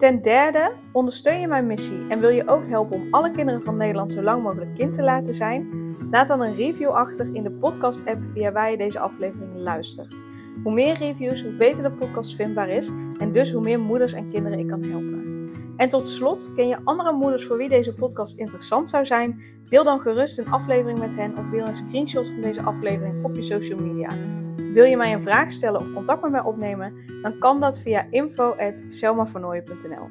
Ten 0.00 0.22
derde, 0.22 0.72
ondersteun 0.92 1.40
je 1.40 1.46
mijn 1.46 1.66
missie 1.66 2.06
en 2.08 2.20
wil 2.20 2.28
je 2.28 2.48
ook 2.48 2.68
helpen 2.68 2.96
om 2.96 3.06
alle 3.10 3.30
kinderen 3.30 3.62
van 3.62 3.76
Nederland 3.76 4.12
zo 4.12 4.22
lang 4.22 4.42
mogelijk 4.42 4.74
kind 4.74 4.92
te 4.92 5.02
laten 5.02 5.34
zijn? 5.34 5.68
Laat 6.10 6.28
dan 6.28 6.40
een 6.40 6.54
review 6.54 6.88
achter 6.88 7.34
in 7.34 7.42
de 7.42 7.50
podcast-app 7.50 8.26
via 8.26 8.52
waar 8.52 8.70
je 8.70 8.76
deze 8.76 8.98
aflevering 8.98 9.58
luistert. 9.58 10.24
Hoe 10.62 10.72
meer 10.72 10.94
reviews, 10.94 11.42
hoe 11.42 11.56
beter 11.56 11.82
de 11.82 11.92
podcast 11.92 12.34
vindbaar 12.34 12.68
is 12.68 12.90
en 13.18 13.32
dus 13.32 13.52
hoe 13.52 13.62
meer 13.62 13.80
moeders 13.80 14.12
en 14.12 14.28
kinderen 14.28 14.58
ik 14.58 14.68
kan 14.68 14.82
helpen. 14.82 15.50
En 15.76 15.88
tot 15.88 16.08
slot, 16.08 16.52
ken 16.54 16.68
je 16.68 16.80
andere 16.84 17.12
moeders 17.12 17.44
voor 17.44 17.56
wie 17.56 17.68
deze 17.68 17.94
podcast 17.94 18.38
interessant 18.38 18.88
zou 18.88 19.04
zijn? 19.04 19.42
Deel 19.68 19.84
dan 19.84 20.00
gerust 20.00 20.38
een 20.38 20.50
aflevering 20.50 20.98
met 20.98 21.16
hen 21.16 21.38
of 21.38 21.48
deel 21.48 21.66
een 21.66 21.74
screenshot 21.74 22.28
van 22.28 22.40
deze 22.40 22.62
aflevering 22.62 23.24
op 23.24 23.34
je 23.34 23.42
social 23.42 23.78
media. 23.78 24.39
Wil 24.72 24.84
je 24.84 24.96
mij 24.96 25.12
een 25.12 25.22
vraag 25.22 25.50
stellen 25.50 25.80
of 25.80 25.92
contact 25.92 26.22
met 26.22 26.30
mij 26.30 26.42
opnemen? 26.42 26.94
Dan 27.22 27.38
kan 27.38 27.60
dat 27.60 27.80
via 27.80 28.06
info.selmavernooien.nl 28.10 30.08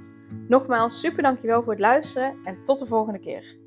Nogmaals, 0.47 0.99
super 0.99 1.23
dankjewel 1.23 1.63
voor 1.63 1.73
het 1.73 1.81
luisteren 1.81 2.35
en 2.43 2.63
tot 2.63 2.79
de 2.79 2.85
volgende 2.85 3.19
keer. 3.19 3.57